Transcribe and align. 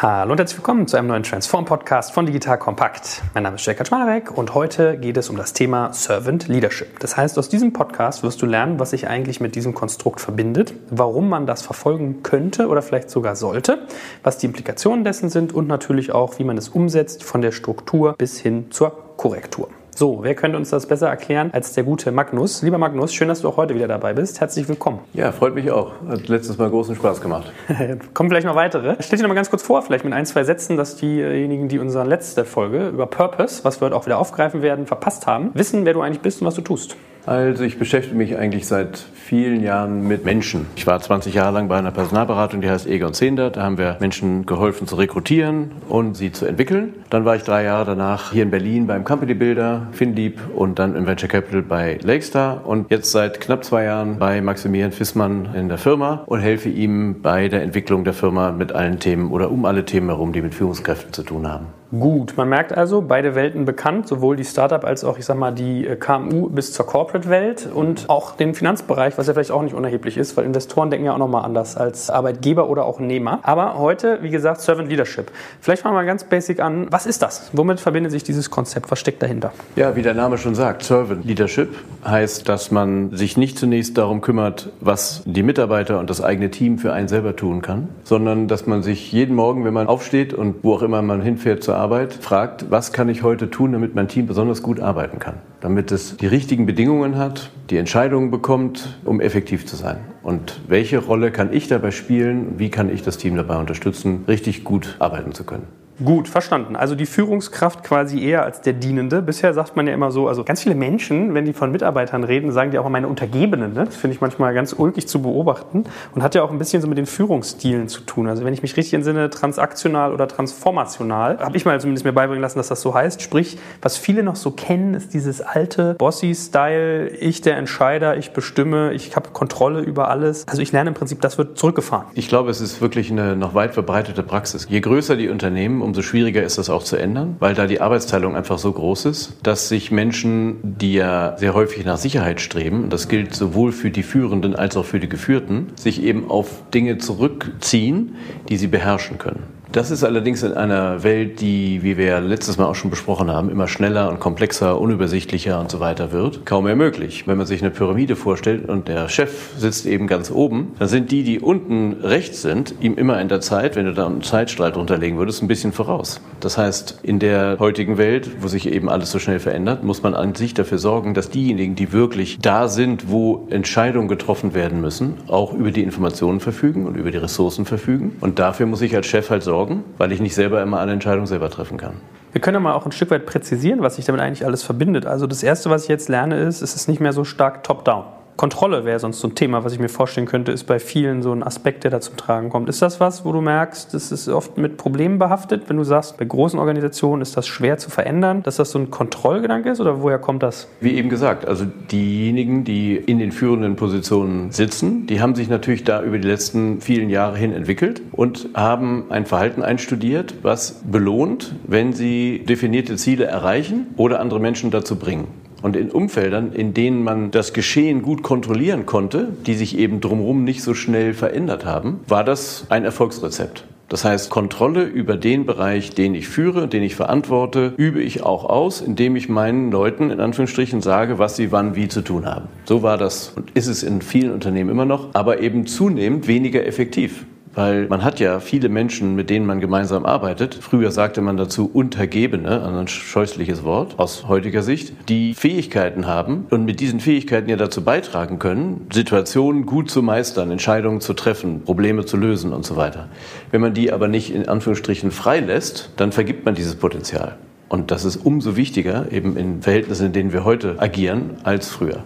Hallo 0.00 0.30
und 0.30 0.38
herzlich 0.38 0.58
willkommen 0.58 0.86
zu 0.86 0.96
einem 0.96 1.08
neuen 1.08 1.24
Transform-Podcast 1.24 2.12
von 2.12 2.24
Digital 2.24 2.56
Kompakt. 2.56 3.20
Mein 3.34 3.42
Name 3.42 3.56
ist 3.56 3.66
Jörg 3.66 3.78
Kaczmarek 3.78 4.30
und 4.30 4.54
heute 4.54 4.96
geht 4.96 5.16
es 5.16 5.28
um 5.28 5.36
das 5.36 5.54
Thema 5.54 5.92
Servant 5.92 6.46
Leadership. 6.46 7.00
Das 7.00 7.16
heißt, 7.16 7.36
aus 7.36 7.48
diesem 7.48 7.72
Podcast 7.72 8.22
wirst 8.22 8.40
du 8.40 8.46
lernen, 8.46 8.78
was 8.78 8.90
sich 8.90 9.08
eigentlich 9.08 9.40
mit 9.40 9.56
diesem 9.56 9.74
Konstrukt 9.74 10.20
verbindet, 10.20 10.72
warum 10.90 11.28
man 11.28 11.46
das 11.46 11.62
verfolgen 11.62 12.22
könnte 12.22 12.68
oder 12.68 12.80
vielleicht 12.80 13.10
sogar 13.10 13.34
sollte, 13.34 13.88
was 14.22 14.38
die 14.38 14.46
Implikationen 14.46 15.02
dessen 15.02 15.30
sind 15.30 15.52
und 15.52 15.66
natürlich 15.66 16.12
auch, 16.12 16.38
wie 16.38 16.44
man 16.44 16.56
es 16.56 16.68
umsetzt 16.68 17.24
von 17.24 17.42
der 17.42 17.50
Struktur 17.50 18.14
bis 18.16 18.38
hin 18.38 18.70
zur 18.70 19.16
Korrektur. 19.16 19.68
So, 19.98 20.20
wer 20.22 20.36
könnte 20.36 20.56
uns 20.56 20.70
das 20.70 20.86
besser 20.86 21.08
erklären 21.08 21.50
als 21.52 21.72
der 21.72 21.82
gute 21.82 22.12
Magnus? 22.12 22.62
Lieber 22.62 22.78
Magnus, 22.78 23.12
schön, 23.12 23.26
dass 23.26 23.40
du 23.40 23.48
auch 23.48 23.56
heute 23.56 23.74
wieder 23.74 23.88
dabei 23.88 24.12
bist. 24.12 24.40
Herzlich 24.40 24.68
willkommen. 24.68 25.00
Ja, 25.12 25.32
freut 25.32 25.56
mich 25.56 25.72
auch. 25.72 25.90
Hat 26.06 26.28
letztes 26.28 26.56
Mal 26.56 26.70
großen 26.70 26.94
Spaß 26.94 27.20
gemacht. 27.20 27.52
Kommen 28.14 28.30
vielleicht 28.30 28.46
noch 28.46 28.54
weitere. 28.54 28.94
Stell 29.00 29.16
dich 29.16 29.22
noch 29.22 29.28
mal 29.28 29.34
ganz 29.34 29.50
kurz 29.50 29.64
vor, 29.64 29.82
vielleicht 29.82 30.04
mit 30.04 30.14
ein, 30.14 30.24
zwei 30.24 30.44
Sätzen, 30.44 30.76
dass 30.76 30.94
diejenigen, 30.94 31.66
die 31.66 31.80
unsere 31.80 32.04
letzte 32.04 32.44
Folge 32.44 32.90
über 32.90 33.08
Purpose, 33.08 33.64
was 33.64 33.80
wir 33.80 33.86
heute 33.86 33.96
auch 33.96 34.06
wieder 34.06 34.20
aufgreifen 34.20 34.62
werden, 34.62 34.86
verpasst 34.86 35.26
haben, 35.26 35.50
wissen, 35.54 35.84
wer 35.84 35.94
du 35.94 36.00
eigentlich 36.00 36.20
bist 36.20 36.42
und 36.42 36.46
was 36.46 36.54
du 36.54 36.60
tust. 36.60 36.94
Also 37.26 37.64
ich 37.64 37.78
beschäftige 37.78 38.16
mich 38.16 38.38
eigentlich 38.38 38.66
seit 38.66 38.96
vielen 38.96 39.62
Jahren 39.62 40.08
mit 40.08 40.24
Menschen. 40.24 40.66
Ich 40.76 40.86
war 40.86 40.98
20 40.98 41.34
Jahre 41.34 41.52
lang 41.52 41.68
bei 41.68 41.76
einer 41.76 41.90
Personalberatung, 41.90 42.62
die 42.62 42.70
heißt 42.70 42.86
Egon 42.86 43.12
Zehnder. 43.12 43.50
Da 43.50 43.62
haben 43.62 43.76
wir 43.76 43.98
Menschen 44.00 44.46
geholfen 44.46 44.86
zu 44.86 44.96
rekrutieren 44.96 45.72
und 45.88 46.16
sie 46.16 46.32
zu 46.32 46.46
entwickeln. 46.46 46.94
Dann 47.10 47.26
war 47.26 47.36
ich 47.36 47.42
drei 47.42 47.64
Jahre 47.64 47.84
danach 47.84 48.32
hier 48.32 48.42
in 48.44 48.50
Berlin 48.50 48.86
beim 48.86 49.04
Company 49.04 49.34
Builder, 49.34 49.88
FinLeap 49.92 50.38
und 50.56 50.78
dann 50.78 50.96
im 50.96 51.06
Venture 51.06 51.28
Capital 51.28 51.60
bei 51.60 51.98
Lakestar 52.02 52.66
und 52.66 52.90
jetzt 52.90 53.10
seit 53.10 53.40
knapp 53.40 53.64
zwei 53.64 53.84
Jahren 53.84 54.18
bei 54.18 54.40
Maximilian 54.40 54.92
Fissmann 54.92 55.50
in 55.54 55.68
der 55.68 55.78
Firma 55.78 56.22
und 56.24 56.40
helfe 56.40 56.70
ihm 56.70 57.20
bei 57.20 57.48
der 57.48 57.62
Entwicklung 57.62 58.04
der 58.04 58.14
Firma 58.14 58.52
mit 58.52 58.72
allen 58.72 58.98
Themen 58.98 59.30
oder 59.30 59.50
um 59.50 59.66
alle 59.66 59.84
Themen 59.84 60.08
herum, 60.08 60.32
die 60.32 60.40
mit 60.40 60.54
Führungskräften 60.54 61.12
zu 61.12 61.22
tun 61.22 61.46
haben. 61.46 61.66
Gut, 61.90 62.34
man 62.36 62.50
merkt 62.50 62.76
also, 62.76 63.00
beide 63.00 63.34
Welten 63.34 63.64
bekannt, 63.64 64.08
sowohl 64.08 64.36
die 64.36 64.44
Startup 64.44 64.84
als 64.84 65.04
auch, 65.04 65.18
ich 65.18 65.24
sag 65.24 65.38
mal, 65.38 65.52
die 65.52 65.86
äh, 65.86 65.96
KMU 65.96 66.50
bis 66.50 66.74
zur 66.74 66.84
Corporate-Welt 66.84 67.66
und 67.72 68.10
auch 68.10 68.36
den 68.36 68.54
Finanzbereich, 68.54 69.16
was 69.16 69.26
ja 69.26 69.32
vielleicht 69.32 69.52
auch 69.52 69.62
nicht 69.62 69.74
unerheblich 69.74 70.18
ist, 70.18 70.36
weil 70.36 70.44
Investoren 70.44 70.90
denken 70.90 71.06
ja 71.06 71.14
auch 71.14 71.18
nochmal 71.18 71.46
anders 71.46 71.78
als 71.78 72.10
Arbeitgeber 72.10 72.68
oder 72.68 72.84
auch 72.84 73.00
Nehmer. 73.00 73.38
Aber 73.42 73.78
heute, 73.78 74.18
wie 74.20 74.28
gesagt, 74.28 74.60
Servant 74.60 74.90
Leadership. 74.90 75.32
Vielleicht 75.62 75.80
fangen 75.80 75.94
wir 75.94 76.00
mal 76.00 76.06
ganz 76.06 76.24
basic 76.24 76.60
an. 76.60 76.88
Was 76.90 77.06
ist 77.06 77.22
das? 77.22 77.48
Womit 77.54 77.80
verbindet 77.80 78.12
sich 78.12 78.22
dieses 78.22 78.50
Konzept? 78.50 78.90
Was 78.90 79.00
steckt 79.00 79.22
dahinter? 79.22 79.52
Ja, 79.74 79.96
wie 79.96 80.02
der 80.02 80.12
Name 80.12 80.36
schon 80.36 80.54
sagt, 80.54 80.82
Servant 80.82 81.24
Leadership 81.24 81.74
heißt, 82.04 82.50
dass 82.50 82.70
man 82.70 83.16
sich 83.16 83.38
nicht 83.38 83.58
zunächst 83.58 83.96
darum 83.96 84.20
kümmert, 84.20 84.68
was 84.82 85.22
die 85.24 85.42
Mitarbeiter 85.42 86.00
und 86.00 86.10
das 86.10 86.20
eigene 86.20 86.50
Team 86.50 86.76
für 86.76 86.92
einen 86.92 87.08
selber 87.08 87.34
tun 87.34 87.62
kann, 87.62 87.88
sondern 88.04 88.46
dass 88.46 88.66
man 88.66 88.82
sich 88.82 89.10
jeden 89.10 89.34
Morgen, 89.34 89.64
wenn 89.64 89.72
man 89.72 89.86
aufsteht 89.86 90.34
und 90.34 90.62
wo 90.62 90.74
auch 90.74 90.82
immer 90.82 91.00
man 91.00 91.22
hinfährt 91.22 91.62
zur 91.64 91.77
Arbeit 91.78 92.12
fragt, 92.12 92.70
was 92.70 92.92
kann 92.92 93.08
ich 93.08 93.22
heute 93.22 93.50
tun, 93.50 93.72
damit 93.72 93.94
mein 93.94 94.08
Team 94.08 94.26
besonders 94.26 94.62
gut 94.62 94.80
arbeiten 94.80 95.18
kann, 95.18 95.36
damit 95.60 95.92
es 95.92 96.16
die 96.16 96.26
richtigen 96.26 96.66
Bedingungen 96.66 97.16
hat, 97.16 97.50
die 97.70 97.76
Entscheidungen 97.76 98.30
bekommt, 98.30 98.98
um 99.04 99.20
effektiv 99.20 99.64
zu 99.64 99.76
sein. 99.76 99.98
Und 100.22 100.60
welche 100.68 100.98
Rolle 100.98 101.30
kann 101.30 101.52
ich 101.52 101.68
dabei 101.68 101.90
spielen? 101.90 102.58
Wie 102.58 102.70
kann 102.70 102.90
ich 102.92 103.02
das 103.02 103.16
Team 103.16 103.36
dabei 103.36 103.56
unterstützen, 103.56 104.24
richtig 104.28 104.64
gut 104.64 104.96
arbeiten 104.98 105.32
zu 105.32 105.44
können? 105.44 105.66
Gut, 106.04 106.28
verstanden. 106.28 106.76
Also 106.76 106.94
die 106.94 107.06
Führungskraft 107.06 107.82
quasi 107.82 108.22
eher 108.22 108.44
als 108.44 108.60
der 108.60 108.72
Dienende. 108.72 109.20
Bisher 109.20 109.52
sagt 109.52 109.74
man 109.74 109.88
ja 109.88 109.94
immer 109.94 110.12
so, 110.12 110.28
also 110.28 110.44
ganz 110.44 110.62
viele 110.62 110.76
Menschen, 110.76 111.34
wenn 111.34 111.44
die 111.44 111.52
von 111.52 111.72
Mitarbeitern 111.72 112.22
reden, 112.22 112.52
sagen 112.52 112.70
die 112.70 112.78
auch 112.78 112.88
meine 112.88 113.08
Untergebenen. 113.08 113.74
Ne? 113.74 113.84
Das 113.86 113.96
finde 113.96 114.14
ich 114.14 114.20
manchmal 114.20 114.54
ganz 114.54 114.72
ulkig 114.72 115.08
zu 115.08 115.20
beobachten 115.22 115.84
und 116.14 116.22
hat 116.22 116.36
ja 116.36 116.44
auch 116.44 116.52
ein 116.52 116.58
bisschen 116.58 116.80
so 116.82 116.86
mit 116.86 116.98
den 116.98 117.06
Führungsstilen 117.06 117.88
zu 117.88 118.02
tun. 118.02 118.28
Also 118.28 118.44
wenn 118.44 118.54
ich 118.54 118.62
mich 118.62 118.76
richtig 118.76 118.94
entsinne, 118.94 119.28
transaktional 119.28 120.12
oder 120.12 120.28
transformational, 120.28 121.40
habe 121.40 121.56
ich 121.56 121.64
mal 121.64 121.80
zumindest 121.80 122.04
mir 122.04 122.12
beibringen 122.12 122.42
lassen, 122.42 122.58
dass 122.58 122.68
das 122.68 122.80
so 122.80 122.94
heißt. 122.94 123.20
Sprich, 123.20 123.58
was 123.82 123.96
viele 123.96 124.22
noch 124.22 124.36
so 124.36 124.52
kennen, 124.52 124.94
ist 124.94 125.14
dieses 125.14 125.40
alte 125.40 125.94
Bossy-Style, 125.94 127.08
ich 127.08 127.40
der 127.40 127.56
Entscheider, 127.56 128.16
ich 128.16 128.30
bestimme, 128.30 128.92
ich 128.92 129.16
habe 129.16 129.30
Kontrolle 129.30 129.80
über 129.80 130.08
alles. 130.08 130.46
Also 130.46 130.62
ich 130.62 130.70
lerne 130.70 130.90
im 130.90 130.94
Prinzip, 130.94 131.20
das 131.22 131.38
wird 131.38 131.58
zurückgefahren. 131.58 132.06
Ich 132.14 132.28
glaube, 132.28 132.50
es 132.50 132.60
ist 132.60 132.80
wirklich 132.80 133.10
eine 133.10 133.34
noch 133.34 133.54
weit 133.54 133.74
verbreitete 133.74 134.22
Praxis. 134.22 134.68
Je 134.70 134.78
größer 134.78 135.16
die 135.16 135.28
Unternehmen, 135.28 135.87
umso 135.88 136.02
schwieriger 136.02 136.42
ist 136.42 136.58
das 136.58 136.68
auch 136.68 136.82
zu 136.82 136.96
ändern, 136.96 137.36
weil 137.40 137.54
da 137.54 137.66
die 137.66 137.80
Arbeitsteilung 137.80 138.36
einfach 138.36 138.58
so 138.58 138.70
groß 138.72 139.06
ist, 139.06 139.36
dass 139.42 139.68
sich 139.68 139.90
Menschen, 139.90 140.56
die 140.62 140.92
ja 140.92 141.36
sehr 141.38 141.54
häufig 141.54 141.84
nach 141.84 141.96
Sicherheit 141.96 142.40
streben, 142.40 142.84
und 142.84 142.92
das 142.92 143.08
gilt 143.08 143.34
sowohl 143.34 143.72
für 143.72 143.90
die 143.90 144.02
Führenden 144.02 144.54
als 144.54 144.76
auch 144.76 144.84
für 144.84 145.00
die 145.00 145.08
Geführten, 145.08 145.68
sich 145.76 146.02
eben 146.02 146.30
auf 146.30 146.62
Dinge 146.74 146.98
zurückziehen, 146.98 148.16
die 148.48 148.58
sie 148.58 148.66
beherrschen 148.66 149.18
können. 149.18 149.57
Das 149.70 149.90
ist 149.90 150.02
allerdings 150.02 150.42
in 150.42 150.54
einer 150.54 151.02
Welt, 151.02 151.42
die, 151.42 151.82
wie 151.82 151.98
wir 151.98 152.20
letztes 152.22 152.56
Mal 152.56 152.64
auch 152.64 152.74
schon 152.74 152.88
besprochen 152.88 153.30
haben, 153.30 153.50
immer 153.50 153.68
schneller 153.68 154.08
und 154.08 154.18
komplexer, 154.18 154.80
unübersichtlicher 154.80 155.60
und 155.60 155.70
so 155.70 155.78
weiter 155.78 156.10
wird, 156.10 156.46
kaum 156.46 156.64
mehr 156.64 156.74
möglich. 156.74 157.26
Wenn 157.26 157.36
man 157.36 157.46
sich 157.46 157.60
eine 157.60 157.70
Pyramide 157.70 158.16
vorstellt 158.16 158.66
und 158.66 158.88
der 158.88 159.10
Chef 159.10 159.50
sitzt 159.58 159.84
eben 159.84 160.06
ganz 160.06 160.30
oben, 160.30 160.72
dann 160.78 160.88
sind 160.88 161.10
die, 161.10 161.22
die 161.22 161.40
unten 161.40 161.98
rechts 162.02 162.40
sind, 162.40 162.76
ihm 162.80 162.96
immer 162.96 163.20
in 163.20 163.28
der 163.28 163.42
Zeit, 163.42 163.76
wenn 163.76 163.84
du 163.84 163.92
da 163.92 164.06
einen 164.06 164.22
Zeitstreit 164.22 164.74
runterlegen 164.74 165.18
würdest, 165.18 165.42
ein 165.42 165.48
bisschen 165.48 165.72
voraus. 165.72 166.22
Das 166.40 166.56
heißt, 166.56 167.00
in 167.02 167.18
der 167.18 167.58
heutigen 167.58 167.98
Welt, 167.98 168.30
wo 168.40 168.48
sich 168.48 168.72
eben 168.72 168.88
alles 168.88 169.10
so 169.10 169.18
schnell 169.18 169.38
verändert, 169.38 169.84
muss 169.84 170.02
man 170.02 170.14
an 170.14 170.34
sich 170.34 170.54
dafür 170.54 170.78
sorgen, 170.78 171.12
dass 171.12 171.28
diejenigen, 171.28 171.74
die 171.74 171.92
wirklich 171.92 172.38
da 172.40 172.68
sind, 172.68 173.10
wo 173.10 173.46
Entscheidungen 173.50 174.08
getroffen 174.08 174.54
werden 174.54 174.80
müssen, 174.80 175.18
auch 175.28 175.52
über 175.52 175.72
die 175.72 175.82
Informationen 175.82 176.40
verfügen 176.40 176.86
und 176.86 176.96
über 176.96 177.10
die 177.10 177.18
Ressourcen 177.18 177.66
verfügen. 177.66 178.16
Und 178.22 178.38
dafür 178.38 178.64
muss 178.64 178.80
ich 178.80 178.96
als 178.96 179.06
Chef 179.06 179.28
halt 179.28 179.42
sorgen, 179.42 179.57
sorgen, 179.58 179.82
weil 179.96 180.12
ich 180.12 180.20
nicht 180.20 180.36
selber 180.36 180.62
immer 180.62 180.78
alle 180.78 180.92
Entscheidungen 180.92 181.26
selber 181.26 181.50
treffen 181.50 181.78
kann. 181.78 181.94
Wir 182.30 182.40
können 182.40 182.54
ja 182.54 182.60
mal 182.60 182.74
auch 182.74 182.86
ein 182.86 182.92
Stück 182.92 183.10
weit 183.10 183.26
präzisieren, 183.26 183.82
was 183.82 183.96
sich 183.96 184.04
damit 184.04 184.20
eigentlich 184.20 184.44
alles 184.44 184.62
verbindet. 184.62 185.04
Also 185.04 185.26
das 185.26 185.42
Erste, 185.42 185.68
was 185.68 185.84
ich 185.84 185.88
jetzt 185.88 186.08
lerne, 186.08 186.36
ist, 186.38 186.62
es 186.62 186.76
ist 186.76 186.88
nicht 186.88 187.00
mehr 187.00 187.12
so 187.12 187.24
stark 187.24 187.64
top-down. 187.64 188.04
Kontrolle 188.38 188.84
wäre 188.84 189.00
sonst 189.00 189.18
so 189.18 189.26
ein 189.26 189.34
Thema, 189.34 189.64
was 189.64 189.72
ich 189.72 189.80
mir 189.80 189.88
vorstellen 189.88 190.28
könnte, 190.28 190.52
ist 190.52 190.62
bei 190.62 190.78
vielen 190.78 191.22
so 191.22 191.32
ein 191.32 191.42
Aspekt, 191.42 191.82
der 191.82 191.90
da 191.90 192.00
zum 192.00 192.16
Tragen 192.16 192.50
kommt. 192.50 192.68
Ist 192.68 192.80
das 192.80 193.00
was, 193.00 193.24
wo 193.24 193.32
du 193.32 193.40
merkst, 193.40 193.92
das 193.92 194.12
ist 194.12 194.28
oft 194.28 194.56
mit 194.56 194.76
Problemen 194.76 195.18
behaftet, 195.18 195.64
wenn 195.66 195.76
du 195.76 195.82
sagst, 195.82 196.18
bei 196.18 196.24
großen 196.24 196.56
Organisationen 196.60 197.20
ist 197.20 197.36
das 197.36 197.48
schwer 197.48 197.78
zu 197.78 197.90
verändern, 197.90 198.44
dass 198.44 198.54
das 198.54 198.70
so 198.70 198.78
ein 198.78 198.92
Kontrollgedanke 198.92 199.70
ist 199.70 199.80
oder 199.80 200.02
woher 200.02 200.20
kommt 200.20 200.44
das? 200.44 200.68
Wie 200.80 200.94
eben 200.94 201.08
gesagt, 201.08 201.48
also 201.48 201.64
diejenigen, 201.90 202.62
die 202.62 202.94
in 202.94 203.18
den 203.18 203.32
führenden 203.32 203.74
Positionen 203.74 204.52
sitzen, 204.52 205.08
die 205.08 205.20
haben 205.20 205.34
sich 205.34 205.48
natürlich 205.48 205.82
da 205.82 206.00
über 206.00 206.18
die 206.18 206.28
letzten 206.28 206.80
vielen 206.80 207.10
Jahre 207.10 207.36
hin 207.36 207.52
entwickelt 207.52 208.02
und 208.12 208.50
haben 208.54 209.06
ein 209.08 209.26
Verhalten 209.26 209.64
einstudiert, 209.64 210.34
was 210.42 210.80
belohnt, 210.84 211.56
wenn 211.66 211.92
sie 211.92 212.44
definierte 212.48 212.94
Ziele 212.94 213.24
erreichen 213.24 213.88
oder 213.96 214.20
andere 214.20 214.38
Menschen 214.38 214.70
dazu 214.70 214.94
bringen. 214.94 215.26
Und 215.62 215.76
in 215.76 215.90
Umfeldern, 215.90 216.52
in 216.52 216.74
denen 216.74 217.02
man 217.02 217.30
das 217.30 217.52
Geschehen 217.52 218.02
gut 218.02 218.22
kontrollieren 218.22 218.86
konnte, 218.86 219.28
die 219.46 219.54
sich 219.54 219.76
eben 219.78 220.00
drumherum 220.00 220.44
nicht 220.44 220.62
so 220.62 220.74
schnell 220.74 221.14
verändert 221.14 221.64
haben, 221.64 222.00
war 222.06 222.24
das 222.24 222.66
ein 222.68 222.84
Erfolgsrezept. 222.84 223.64
Das 223.88 224.04
heißt, 224.04 224.28
Kontrolle 224.28 224.84
über 224.84 225.16
den 225.16 225.46
Bereich, 225.46 225.94
den 225.94 226.14
ich 226.14 226.28
führe, 226.28 226.68
den 226.68 226.82
ich 226.82 226.94
verantworte, 226.94 227.72
übe 227.78 228.02
ich 228.02 228.22
auch 228.22 228.44
aus, 228.44 228.82
indem 228.82 229.16
ich 229.16 229.30
meinen 229.30 229.70
Leuten 229.72 230.10
in 230.10 230.20
Anführungsstrichen 230.20 230.82
sage, 230.82 231.18
was 231.18 231.36
sie 231.36 231.52
wann 231.52 231.74
wie 231.74 231.88
zu 231.88 232.02
tun 232.02 232.26
haben. 232.26 232.48
So 232.66 232.82
war 232.82 232.98
das 232.98 233.32
und 233.34 233.50
ist 233.52 233.66
es 233.66 233.82
in 233.82 234.02
vielen 234.02 234.32
Unternehmen 234.32 234.68
immer 234.68 234.84
noch, 234.84 235.14
aber 235.14 235.40
eben 235.40 235.66
zunehmend 235.66 236.28
weniger 236.28 236.66
effektiv. 236.66 237.24
Weil 237.58 237.88
man 237.88 238.04
hat 238.04 238.20
ja 238.20 238.38
viele 238.38 238.68
Menschen, 238.68 239.16
mit 239.16 239.30
denen 239.30 239.44
man 239.44 239.58
gemeinsam 239.58 240.06
arbeitet. 240.06 240.54
Früher 240.54 240.92
sagte 240.92 241.20
man 241.22 241.36
dazu 241.36 241.68
Untergebene, 241.68 242.62
also 242.62 242.78
ein 242.78 242.86
scheußliches 242.86 243.64
Wort 243.64 243.98
aus 243.98 244.28
heutiger 244.28 244.62
Sicht, 244.62 244.92
die 245.08 245.34
Fähigkeiten 245.34 246.06
haben 246.06 246.46
und 246.50 246.64
mit 246.64 246.78
diesen 246.78 247.00
Fähigkeiten 247.00 247.50
ja 247.50 247.56
dazu 247.56 247.82
beitragen 247.82 248.38
können, 248.38 248.86
Situationen 248.92 249.66
gut 249.66 249.90
zu 249.90 250.04
meistern, 250.04 250.52
Entscheidungen 250.52 251.00
zu 251.00 251.14
treffen, 251.14 251.64
Probleme 251.64 252.04
zu 252.04 252.16
lösen 252.16 252.52
und 252.52 252.64
so 252.64 252.76
weiter. 252.76 253.08
Wenn 253.50 253.60
man 253.60 253.74
die 253.74 253.92
aber 253.92 254.06
nicht 254.06 254.32
in 254.32 254.48
Anführungsstrichen 254.48 255.10
freilässt, 255.10 255.90
dann 255.96 256.12
vergibt 256.12 256.44
man 256.44 256.54
dieses 256.54 256.76
Potenzial. 256.76 257.38
Und 257.68 257.90
das 257.90 258.04
ist 258.04 258.18
umso 258.18 258.54
wichtiger, 258.54 259.10
eben 259.10 259.36
in 259.36 259.62
Verhältnissen, 259.62 260.06
in 260.06 260.12
denen 260.12 260.32
wir 260.32 260.44
heute 260.44 260.76
agieren, 260.78 261.38
als 261.42 261.68
früher. 261.68 262.04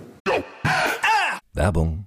Werbung 1.52 2.06